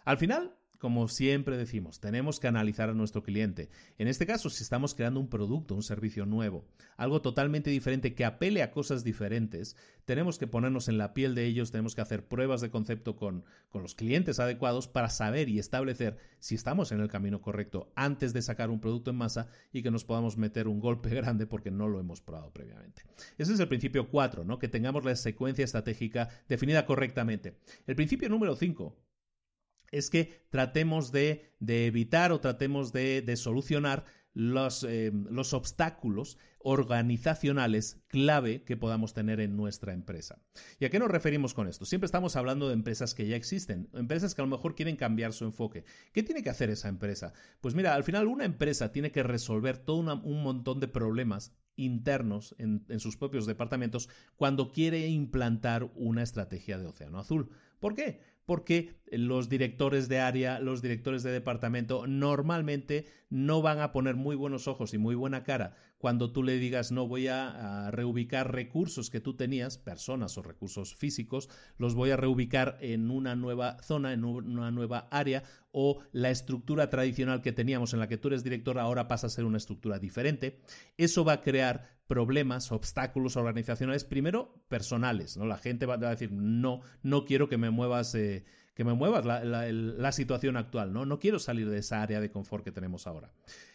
[0.04, 3.70] Al final, como siempre decimos, tenemos que analizar a nuestro cliente.
[3.98, 6.64] En este caso, si estamos creando un producto, un servicio nuevo,
[6.96, 9.76] algo totalmente diferente que apele a cosas diferentes,
[10.06, 13.44] tenemos que ponernos en la piel de ellos, tenemos que hacer pruebas de concepto con,
[13.70, 18.32] con los clientes adecuados para saber y establecer si estamos en el camino correcto antes
[18.32, 21.70] de sacar un producto en masa y que nos podamos meter un golpe grande porque
[21.70, 23.04] no lo hemos probado previamente.
[23.38, 24.58] Ese es el principio 4, ¿no?
[24.58, 27.54] que tengamos la secuencia estratégica definida correctamente.
[27.86, 29.11] El principio número 5
[29.92, 38.62] es que tratemos de, evitar o tratemos de, solucionar los, eh, los, obstáculos organizacionales clave
[38.62, 40.40] que podamos tener en nuestra empresa.
[40.78, 41.84] ¿Y a qué nos referimos con esto?
[41.84, 45.34] Siempre estamos hablando de empresas que ya existen, empresas que a lo mejor quieren cambiar
[45.34, 45.84] su enfoque.
[46.12, 47.34] ¿Qué tiene que hacer esa empresa?
[47.60, 52.54] Pues mira, al final una empresa tiene que resolver todo un montón de problemas internos
[52.58, 57.50] en, en sus propios departamentos cuando quiere implantar una estrategia de océano azul.
[57.80, 58.20] ¿Por qué?
[58.52, 64.36] Porque los directores de área, los directores de departamento normalmente no van a poner muy
[64.36, 69.08] buenos ojos y muy buena cara cuando tú le digas no voy a, reubicar recursos
[69.08, 71.48] que tú tenías, personas o recursos físicos,
[71.78, 76.90] los voy a reubicar en una nueva zona, en una nueva área o la estructura
[76.90, 80.00] tradicional que teníamos en la que tú eres director ahora pasa a ser una estructura
[80.00, 80.60] diferente.
[80.98, 85.46] Eso va a crear problemas, obstáculos organizacionales, primero personales, ¿no?
[85.46, 88.44] La gente va a decir, no, no quiero que me muevas eh,
[88.74, 91.06] que, me muevas la, situación actual, ¿no?
[91.06, 93.32] No quiero salir de esa área de confort que tenemos ahora.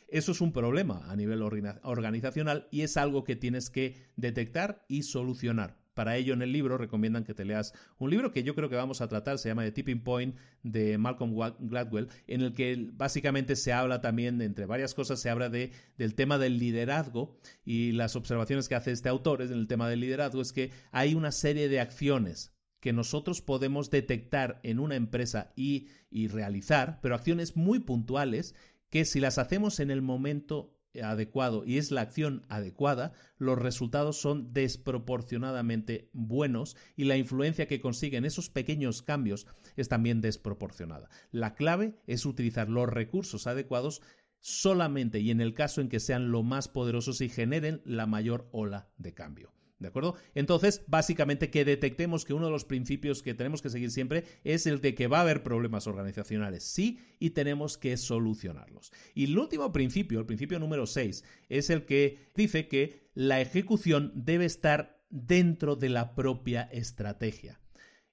[0.07, 5.01] Eso es un problema a nivel organizacional y es algo que tienes que detectar y
[5.01, 5.75] solucionar.
[5.97, 8.75] Para ello, en el libro recomiendan que te leas un libro que yo creo que
[8.75, 13.55] vamos a tratar, se llama The Tipping Point de Malcolm Gladwell, en el que básicamente
[13.55, 18.15] se habla también, entre varias cosas, se habla de, del tema del liderazgo y las
[18.15, 21.67] observaciones que hace este autor en el tema del liderazgo es que hay una serie
[21.67, 25.87] de acciones que nosotros podemos detectar en una empresa y,
[26.27, 28.53] realizar, pero acciones muy puntuales
[28.91, 34.17] que si las hacemos en el momento adecuado y es la acción adecuada, los resultados
[34.19, 41.09] son desproporcionadamente buenos y la influencia que consiguen esos pequeños cambios es también desproporcionada.
[41.31, 44.01] La clave es utilizar los recursos adecuados
[44.39, 48.47] solamente y en el caso en que sean lo más poderosos y generen la mayor
[48.51, 49.56] ola de cambio.
[49.79, 50.15] ¿De acuerdo?
[50.33, 54.65] Entonces, básicamente que detectemos que uno de los principios que tenemos que seguir siempre es
[54.65, 58.91] el de que va a haber problemas organizacionales, sí, y tenemos que solucionarlos.
[59.13, 64.11] Y el último principio, el principio número 6, es el que dice que la ejecución
[64.15, 67.59] debe estar dentro de la propia estrategia.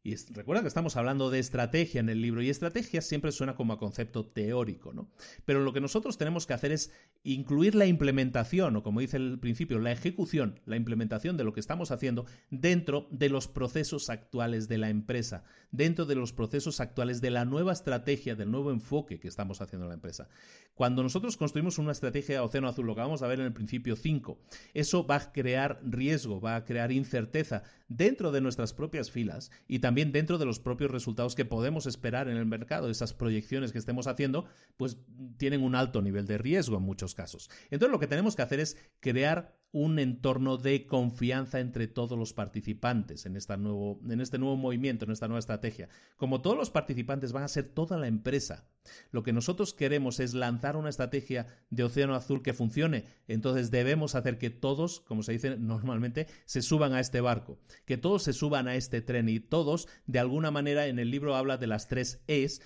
[0.07, 3.73] Y recuerda que estamos hablando de estrategia en el libro y estrategia siempre suena como
[3.73, 5.09] a concepto teórico, ¿no?
[5.47, 6.93] Pero lo que nosotros tenemos que hacer es
[7.23, 11.61] incluir la implementación o como dice el principio, la ejecución, la implementación de lo que
[11.61, 17.23] estamos haciendo dentro de los procesos actuales de la empresa, dentro de los procesos actuales
[17.23, 20.29] de la nueva estrategia, del nuevo enfoque que estamos haciendo en la empresa.
[20.75, 23.55] Cuando nosotros construimos una estrategia de océano azul, lo que vamos a ver en el
[23.55, 24.39] principio 5,
[24.75, 29.81] eso va a crear riesgo, va a crear incerteza dentro de nuestras propias filas y
[29.81, 33.79] también dentro de los propios resultados que podemos esperar en el mercado, esas proyecciones que
[33.79, 34.99] estemos haciendo, pues
[35.37, 37.51] tienen un alto nivel de riesgo en muchos casos.
[37.71, 42.33] Entonces lo que tenemos que hacer es crear un entorno de confianza entre todos los
[42.33, 45.89] participantes en, esta nuevo, en este nuevo movimiento, en esta nueva estrategia.
[46.17, 48.69] Como todos los participantes van a ser toda la empresa,
[49.11, 53.07] lo que nosotros queremos es lanzar una estrategia de océano azul que funcione.
[53.27, 57.97] Entonces debemos hacer que todos, como se dice normalmente, se suban a este barco, que
[57.97, 61.57] todos se suban a este tren y todos, de alguna manera, en el libro habla
[61.57, 62.63] de las tres E's,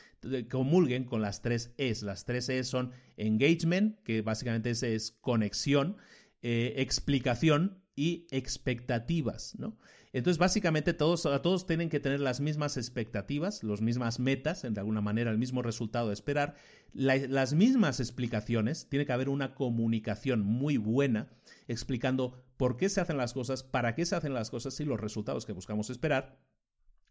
[0.50, 2.02] comulguen con las tres E's.
[2.02, 5.96] Las tres E's son engagement, que básicamente es conexión,
[6.42, 9.76] eh, explicación y expectativas, ¿no?
[10.12, 15.00] Entonces, básicamente, todos, todos tienen que tener las mismas expectativas, las mismas metas, de alguna
[15.00, 16.54] manera, el mismo resultado de esperar,
[16.94, 21.28] las mismas explicaciones, tiene que haber una comunicación muy buena
[21.66, 24.98] explicando por qué se hacen las cosas, para qué se hacen las cosas y los
[24.98, 26.40] resultados que buscamos esperar.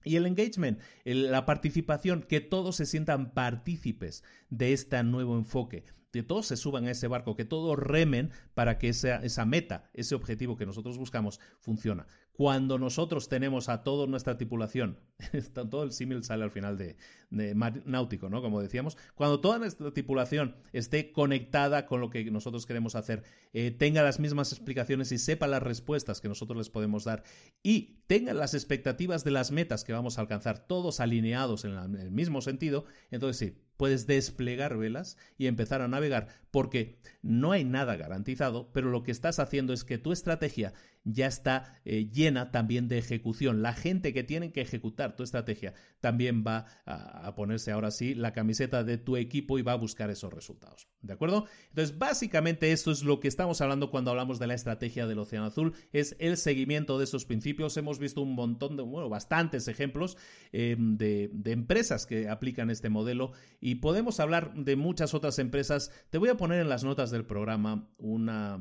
[0.03, 6.23] Y el engagement, la participación, que todos se sientan partícipes de este nuevo enfoque, que
[6.23, 10.15] todos se suban a ese barco, que todos remen para que esa, esa meta, ese
[10.15, 12.03] objetivo que nosotros buscamos, funcione.
[12.37, 14.99] Cuando nosotros tenemos a toda nuestra tripulación,
[15.53, 16.95] todo el símil sale al final de,
[17.31, 18.43] náutico, ¿no?
[18.43, 23.23] Como decíamos, cuando toda nuestra tripulación esté conectada con lo que nosotros queremos hacer,
[23.53, 27.23] eh, tenga las mismas explicaciones y sepa las respuestas que nosotros les podemos dar
[27.63, 32.11] y tenga las expectativas de las metas que vamos a alcanzar, todos alineados en el
[32.11, 37.95] mismo sentido, entonces sí, puedes desplegar velas y empezar a navegar, porque no hay nada
[37.95, 40.73] garantizado, pero lo que estás haciendo es que tu estrategia
[41.07, 43.61] ya está eh, llena también de ejecución.
[43.61, 48.33] La gente que tiene que ejecutar tu estrategia también va a, ponerse ahora sí la
[48.33, 50.87] camiseta de tu equipo y va a buscar esos resultados.
[51.01, 51.45] ¿De acuerdo?
[51.69, 55.45] Entonces, básicamente esto es lo que estamos hablando cuando hablamos de la estrategia del Océano
[55.45, 57.77] Azul, es el seguimiento de esos principios.
[57.77, 60.17] Hemos visto un montón de, bueno, bastantes ejemplos
[60.51, 65.91] em, de, de empresas que aplican este modelo y podemos hablar de muchas otras empresas.
[66.09, 68.59] Te voy a poner en las notas del programa una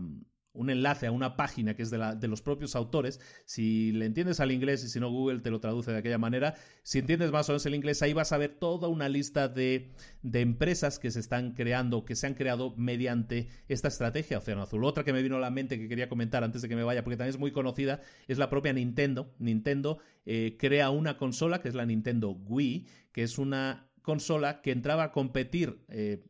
[0.56, 3.20] un enlace a una página que es de, la, de, los propios autores.
[3.44, 6.54] Si le entiendes al inglés y si no, Google te lo traduce de aquella manera.
[6.82, 9.92] Si entiendes más o menos el inglés, ahí vas a ver toda una lista de,
[10.22, 14.84] de empresas que se están creando, que se han creado mediante esta estrategia Océano Azul.
[14.84, 17.04] Otra que me vino a la mente que quería comentar antes de que me vaya,
[17.04, 19.34] porque también es muy conocida, es la propia Nintendo.
[19.38, 24.70] Nintendo eh, crea una consola que es la Nintendo Wii, que es una consola que
[24.70, 25.84] entraba a competir.
[25.88, 26.24] Eh,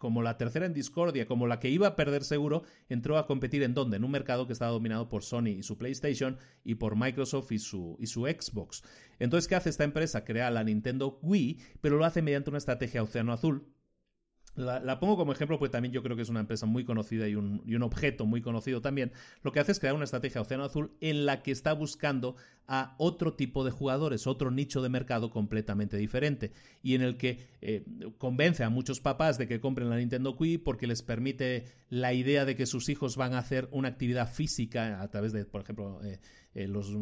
[0.00, 3.62] como la tercera en discordia, como la que iba a perder seguro, entró a competir
[3.62, 3.98] en dónde?
[3.98, 7.58] En un mercado que estaba dominado por Sony y su PlayStation y por Microsoft y
[7.58, 8.82] su, y su Xbox.
[9.18, 10.24] Entonces, ¿qué hace esta empresa?
[10.24, 13.66] Crea la Nintendo Wii, pero lo hace mediante una estrategia Océano Azul,
[14.56, 17.34] la, pongo como ejemplo porque también yo creo que es una empresa muy conocida y
[17.34, 19.12] un, y un, objeto muy conocido también.
[19.42, 22.36] Lo que hace es crear una estrategia Océano Azul en la que está buscando
[22.66, 27.38] a otro tipo de jugadores, otro nicho de mercado completamente diferente y en el que
[27.60, 27.84] eh,
[28.18, 32.44] convence a muchos papás de que compren la Nintendo Wii porque les permite la idea
[32.44, 36.00] de que sus hijos van a hacer una actividad física a través de, por ejemplo,
[36.04, 36.20] eh,
[36.54, 36.96] eh, los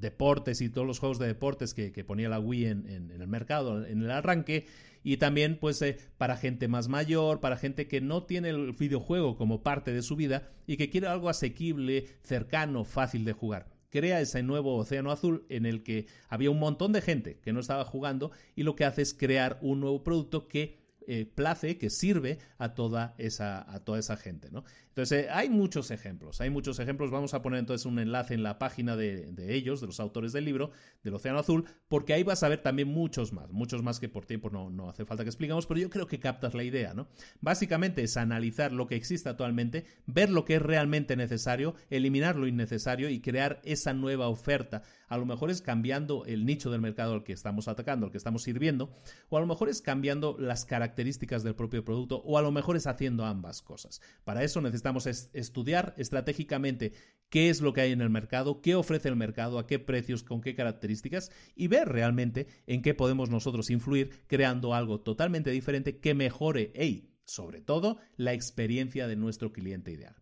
[0.00, 4.02] deportes y todos los juegos de deportes que, ponía la Wii en, el mercado, en
[4.02, 4.66] el arranque
[5.02, 9.36] y también pues eh, para gente más mayor, para gente que no tiene el videojuego
[9.36, 13.68] como parte de su vida y que quiere algo asequible, cercano, fácil de jugar.
[13.90, 17.60] Crea ese nuevo océano azul en el que había un montón de gente que no
[17.60, 21.90] estaba jugando y lo que hace es crear un nuevo producto que eh, place, que
[21.90, 24.50] sirve a toda esa, a toda esa gente.
[24.50, 24.64] ¿no?
[24.88, 27.10] Entonces, eh, hay muchos ejemplos, hay muchos ejemplos.
[27.10, 30.44] Vamos a poner entonces un enlace en la página de, ellos, de los autores del
[30.44, 30.70] libro,
[31.02, 34.26] del Océano Azul, porque ahí vas a ver también muchos más, muchos más que por
[34.26, 37.08] tiempo no, no hace falta que explicamos, pero yo creo que captas la idea, ¿no?
[37.40, 42.46] Básicamente es analizar lo que existe actualmente, ver lo que es realmente necesario, eliminar lo
[42.46, 44.82] innecesario y crear esa nueva oferta.
[45.12, 48.16] A lo mejor es cambiando el nicho del mercado al que estamos atacando, al que
[48.16, 48.96] estamos sirviendo,
[49.28, 52.76] o a lo mejor es cambiando las características del propio producto, o a lo mejor
[52.76, 54.00] es haciendo ambas cosas.
[54.24, 56.94] Para eso necesitamos estudiar estratégicamente
[57.28, 60.22] qué es lo que hay en el mercado, qué ofrece el mercado, a qué precios,
[60.22, 65.98] con qué características y ver realmente en qué podemos nosotros influir creando algo totalmente diferente
[65.98, 70.16] que mejore y, sobre todo, la experiencia de nuestro cliente ideal.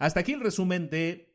[0.00, 1.31] Hasta aquí el resumen de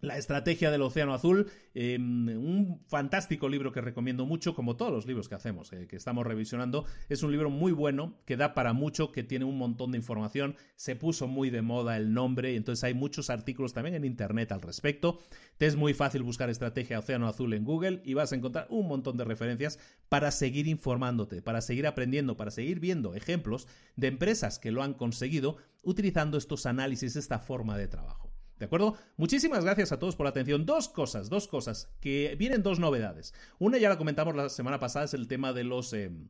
[0.00, 5.06] la estrategia del Océano Azul, em, un fantástico libro que recomiendo mucho, como todos los
[5.06, 6.84] libros que hacemos, eh, que estamos revisionando.
[7.08, 10.54] Es un libro muy bueno, que da para mucho, que tiene un montón de información.
[10.76, 14.62] Se puso muy de moda el nombre, entonces hay muchos artículos también en Internet al
[14.62, 15.18] respecto.
[15.56, 18.86] Te es muy fácil buscar estrategia Océano Azul en Google y vas a encontrar un
[18.86, 19.78] montón de referencias
[20.08, 24.94] para seguir informándote, para seguir aprendiendo, para seguir viendo ejemplos de empresas que lo han
[24.94, 28.27] conseguido utilizando estos análisis, esta forma de trabajo.
[28.58, 28.96] ¿De acuerdo?
[29.16, 30.66] Muchísimas gracias a todos por la atención.
[30.66, 33.34] Dos cosas, dos cosas, que vienen dos novedades.
[33.58, 35.92] Una ya la comentamos la semana pasada, es el tema de los...
[35.92, 36.28] Em,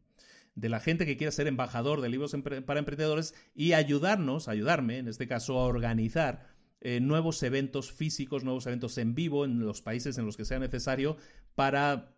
[0.55, 2.35] de la gente que quiere ser embajador de libros
[2.67, 6.49] para emprendedores y ayudarnos, ayudarme en este caso, a organizar
[6.81, 10.59] eh, nuevos eventos físicos, nuevos eventos en vivo en los países en los que sea
[10.59, 11.17] necesario
[11.55, 12.18] para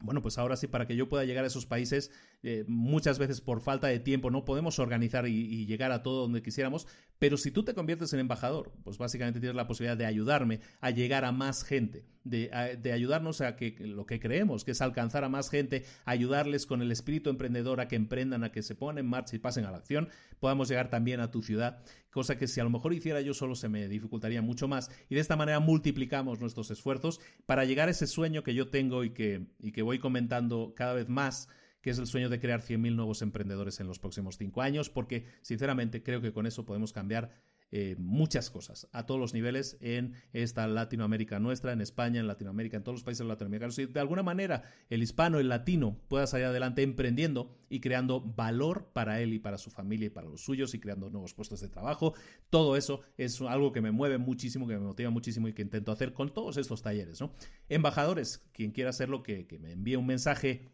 [0.00, 2.10] bueno, pues ahora sí, para que yo pueda llegar a esos países,
[2.42, 6.42] eh, muchas veces por falta de tiempo no podemos organizar y, llegar a todo donde
[6.42, 6.86] quisiéramos,
[7.18, 10.90] pero si tú te conviertes en embajador, pues básicamente tienes la posibilidad de ayudarme a
[10.90, 15.28] llegar a más gente, de, ayudarnos a que lo que creemos, que es alcanzar a
[15.28, 19.06] más gente, ayudarles con el espíritu emprendedor a que emprendan, a que se pongan en
[19.06, 20.08] marcha y pasen a la acción,
[20.40, 23.54] podamos llegar también a tu ciudad, cosa que si a lo mejor hiciera yo solo
[23.54, 27.92] se me dificultaría mucho más, y de esta manera multiplicamos nuestros esfuerzos para llegar a
[27.92, 31.48] ese sueño que yo tengo y que, y que voy comentando cada vez más
[31.80, 35.26] que es el sueño de crear 100.000 nuevos emprendedores en los próximos cinco años, porque
[35.42, 37.30] sinceramente creo que con eso podemos cambiar
[37.70, 42.78] eh, muchas cosas a todos los niveles en esta Latinoamérica nuestra, en España, en Latinoamérica,
[42.78, 43.74] en todos los países latinoamericanos.
[43.74, 48.90] Si de alguna manera el hispano, el latino pueda salir adelante emprendiendo y creando valor
[48.94, 51.68] para él y para su familia y para los suyos y creando nuevos puestos de
[51.68, 52.14] trabajo,
[52.48, 55.92] todo eso es algo que me mueve muchísimo, que me motiva muchísimo y que intento
[55.92, 57.20] hacer con todos estos talleres.
[57.20, 57.34] ¿no?
[57.68, 60.70] Embajadores, quien quiera hacerlo, que, que me envíe un mensaje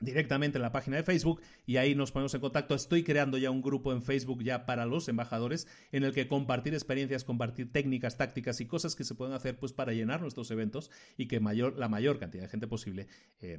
[0.00, 2.74] directamente en la página de Facebook y ahí nos ponemos en contacto.
[2.74, 6.74] Estoy creando ya un grupo en Facebook ya para los embajadores en el que compartir
[6.74, 10.90] experiencias, compartir técnicas, tácticas y cosas que se pueden hacer pues para llenar nuestros eventos
[11.16, 13.06] y que mayor, la mayor cantidad de gente posible
[13.40, 13.58] eh,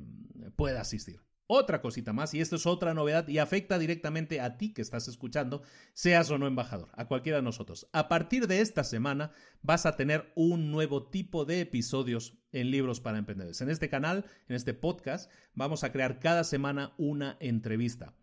[0.56, 1.22] pueda asistir.
[1.54, 5.08] Otra cosita más, y esto es otra novedad y afecta directamente a ti que estás
[5.08, 5.62] escuchando,
[5.94, 7.88] seas o no embajador, a cualquiera de nosotros.
[7.94, 9.32] A partir de esta semana
[9.62, 13.62] vas a tener un nuevo tipo de episodios en Libros para Emprendedores.
[13.62, 18.16] En este canal, en este podcast, vamos a crear cada semana una entrevista.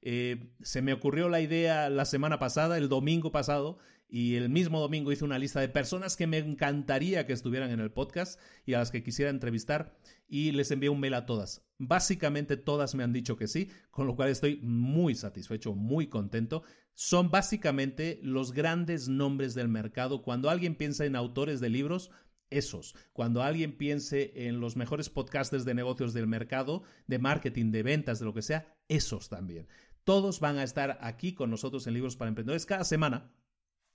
[0.00, 3.78] Eh, se me ocurrió la idea la semana pasada, el domingo pasado,
[4.10, 7.80] y el mismo domingo hice una lista de personas que me encantaría que estuvieran en
[7.80, 9.94] el podcast y a las que quisiera entrevistar
[10.28, 11.66] y les envié un mail a todas.
[11.78, 16.62] Básicamente todas me han dicho que sí, con lo cual estoy muy satisfecho, muy contento.
[16.94, 20.22] Son básicamente los grandes nombres del mercado.
[20.22, 22.10] Cuando alguien piensa en autores de libros,
[22.50, 22.94] esos.
[23.12, 28.18] Cuando alguien piense en los mejores podcasters de negocios del mercado, de marketing, de ventas,
[28.18, 29.68] de lo que sea, esos también.
[30.04, 33.32] Todos van a estar aquí con nosotros en Libros para Emprendedores cada semana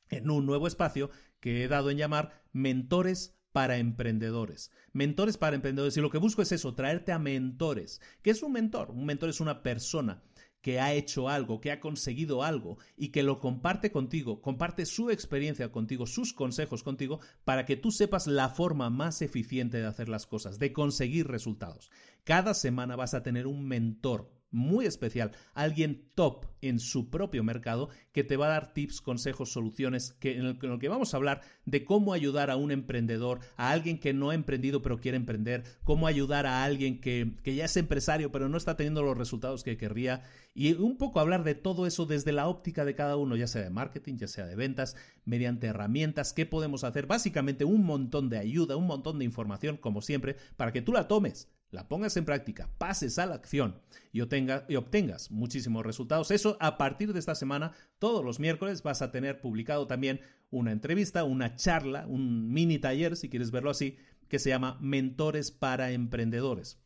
[0.10, 1.10] en un nuevo espacio
[1.40, 4.72] que he dado en llamar Mentores para emprendedores.
[4.92, 5.96] Mentores para emprendedores.
[5.96, 8.02] Y lo que busco es eso, traerte a mentores.
[8.22, 8.92] ¿Qué es un mentor?
[8.92, 10.22] Un mentor es una persona
[10.62, 15.12] que ha hecho algo, que ha conseguido algo y que lo comparte contigo, comparte su
[15.12, 20.08] experiencia contigo, sus consejos contigo, para que tú sepas la forma más eficiente de hacer
[20.08, 21.92] las cosas, de conseguir resultados.
[22.24, 27.90] Cada semana vas a tener un mentor muy especial, alguien top en su propio mercado
[28.14, 31.42] que te va a dar tips, consejos, soluciones, que en, el, que vamos a hablar
[31.66, 35.64] de cómo ayudar a un emprendedor, a alguien que no ha emprendido pero quiere emprender,
[35.84, 39.64] cómo ayudar a alguien que, que ya es empresario pero no está teniendo los resultados
[39.64, 40.24] que querría
[40.56, 43.64] y un poco hablar de todo eso desde la óptica de cada uno, ya sea
[43.64, 44.96] de marketing, ya sea de ventas,
[45.26, 50.02] mediante herramientas, qué podemos hacer, básicamente un montón de ayuda, un montón de información como
[50.02, 54.22] siempre para que tú la tomes la pongas en práctica, pases a la acción y,
[54.22, 56.30] obtengas muchísimos resultados.
[56.30, 60.22] Eso a partir de esta semana, todos los miércoles vas a tener publicado también
[60.52, 63.98] una entrevista, una charla, un mini taller, si quieres verlo así,
[64.30, 66.80] que se llama Mentores para Emprendedores.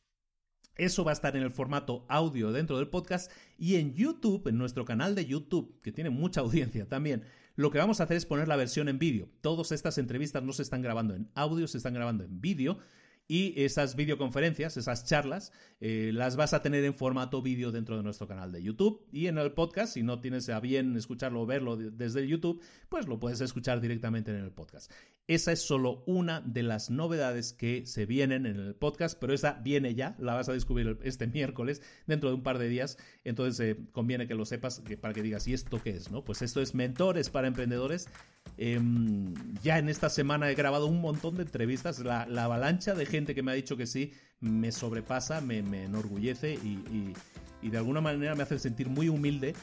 [0.75, 4.57] Eso va a estar en el formato audio dentro del podcast y en YouTube, en
[4.57, 7.23] nuestro canal de YouTube, que tiene mucha audiencia también.
[7.55, 9.27] Lo que vamos a hacer es poner la versión en vídeo.
[9.41, 12.77] Todas estas entrevistas no se están grabando en audio, se están grabando en vídeo
[13.27, 18.03] y esas videoconferencias, esas charlas, eh, las vas a tener en formato vídeo dentro de
[18.03, 19.93] nuestro canal de YouTube y en el podcast.
[19.93, 24.31] Si no tienes a bien escucharlo o verlo desde YouTube, pues lo puedes escuchar directamente
[24.31, 24.91] en el podcast.
[25.27, 29.59] Esa es solo una de las novedades que se vienen en el podcast, pero esa
[29.61, 32.97] viene ya, la vas a descubrir este miércoles, dentro de un par de días.
[33.25, 36.11] Entonces eh, conviene que lo sepas para que digas, ¿y esto qué es?
[36.11, 36.23] ¿no?
[36.23, 38.07] Pues esto es Mentores para Emprendedores.
[38.57, 41.99] Em, ya en esta semana he grabado un montón de entrevistas.
[41.99, 47.69] La, avalancha de gente que me ha dicho que sí me sobrepasa, me, enorgullece y
[47.69, 49.55] de alguna manera me hace sentir muy humilde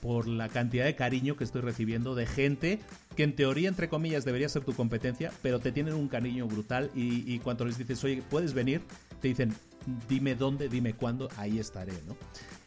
[0.00, 2.80] por la cantidad de cariño que estoy recibiendo de gente
[3.16, 6.90] que en teoría, entre comillas, debería ser tu competencia, pero te tienen un cariño brutal
[6.94, 8.80] y, cuando les dices, oye, ¿puedes venir?
[9.20, 9.54] Te dicen,
[10.08, 12.16] dime dónde, dime cuándo, ahí estaré, ¿no?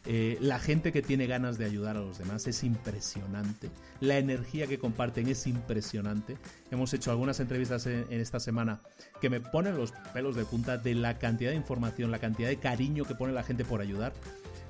[0.08, 3.70] Eh, la gente que tiene ganas de ayudar a los demás es impresionante.
[4.00, 6.36] La energía que comparten es impresionante.
[6.70, 8.80] Hemos hecho algunas entrevistas en, esta semana
[9.20, 12.58] que me ponen los pelos de punta de la cantidad de información, la cantidad de
[12.58, 14.12] cariño que pone la gente por ayudar.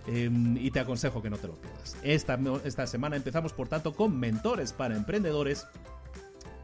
[0.07, 1.97] Em, y te aconsejo que no te lo pierdas.
[2.03, 5.67] Esta, esta semana empezamos, por tanto, con mentores para emprendedores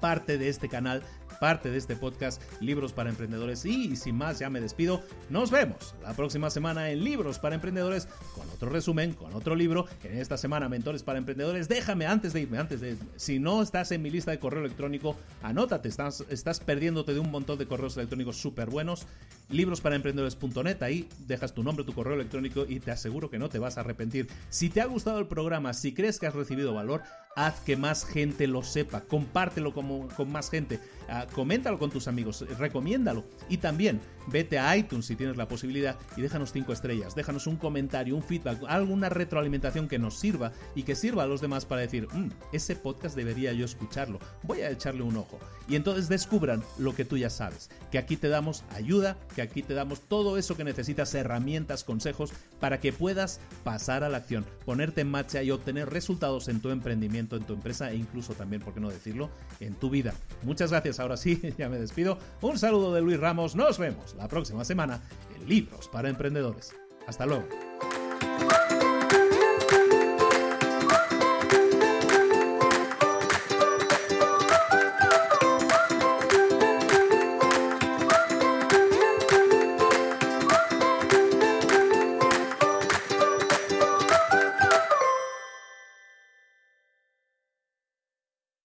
[0.01, 1.03] parte de este canal
[1.43, 3.64] parte de este podcast Libros para Emprendedores.
[3.64, 5.03] Y sin más, ya me despido.
[5.28, 9.86] Nos vemos la próxima semana en Libros para Emprendedores con otro resumen, con otro libro.
[10.05, 11.68] En esta semana, Mentores para Emprendedores.
[11.68, 12.97] Déjame antes de irme, antes de.
[13.16, 15.88] Si no estás en mi lista de correo electrónico, anótate.
[15.88, 19.09] Estás, estás perdiéndote de un montón de correos electrónicos súper buenos.
[19.49, 20.80] Librosparaemprendedores.net.
[20.84, 23.80] Ahí dejas tu nombre, tu correo electrónico y te aseguro que no te vas a
[23.80, 24.28] arrepentir.
[24.49, 27.03] Si te ha gustado el programa, si crees que has recibido valor,
[27.37, 29.03] haz que más gente lo sepa.
[29.03, 30.80] Compártelo con, más gente.
[31.09, 33.24] Ah, coméntalo con tus amigos, recomiéndalo.
[33.49, 37.57] Y también vete a iTunes si tienes la posibilidad y déjanos 5 estrellas, déjanos un
[37.57, 41.83] comentario, un feedback, alguna retroalimentación que nos sirva y que sirva a los demás para
[41.83, 45.39] decir, mm, ese podcast debería yo escucharlo, voy a echarle un ojo.
[45.68, 49.62] Y entonces descubran lo que tú ya sabes, que aquí te damos ayuda, que aquí
[49.62, 54.45] te damos todo eso que necesitas, herramientas, consejos, para que puedas pasar a la acción,
[54.64, 58.62] ponerte en marcha y obtener resultados en tu emprendimiento, en tu empresa e incluso también,
[58.62, 60.14] por qué no decirlo, en tu vida.
[60.43, 62.18] Muchas gracias, ahora sí, ya me despido.
[62.41, 65.00] Un saludo de Luis Ramos, nos vemos la próxima semana
[65.34, 66.74] en Libros para Emprendedores.
[67.06, 67.44] Hasta luego.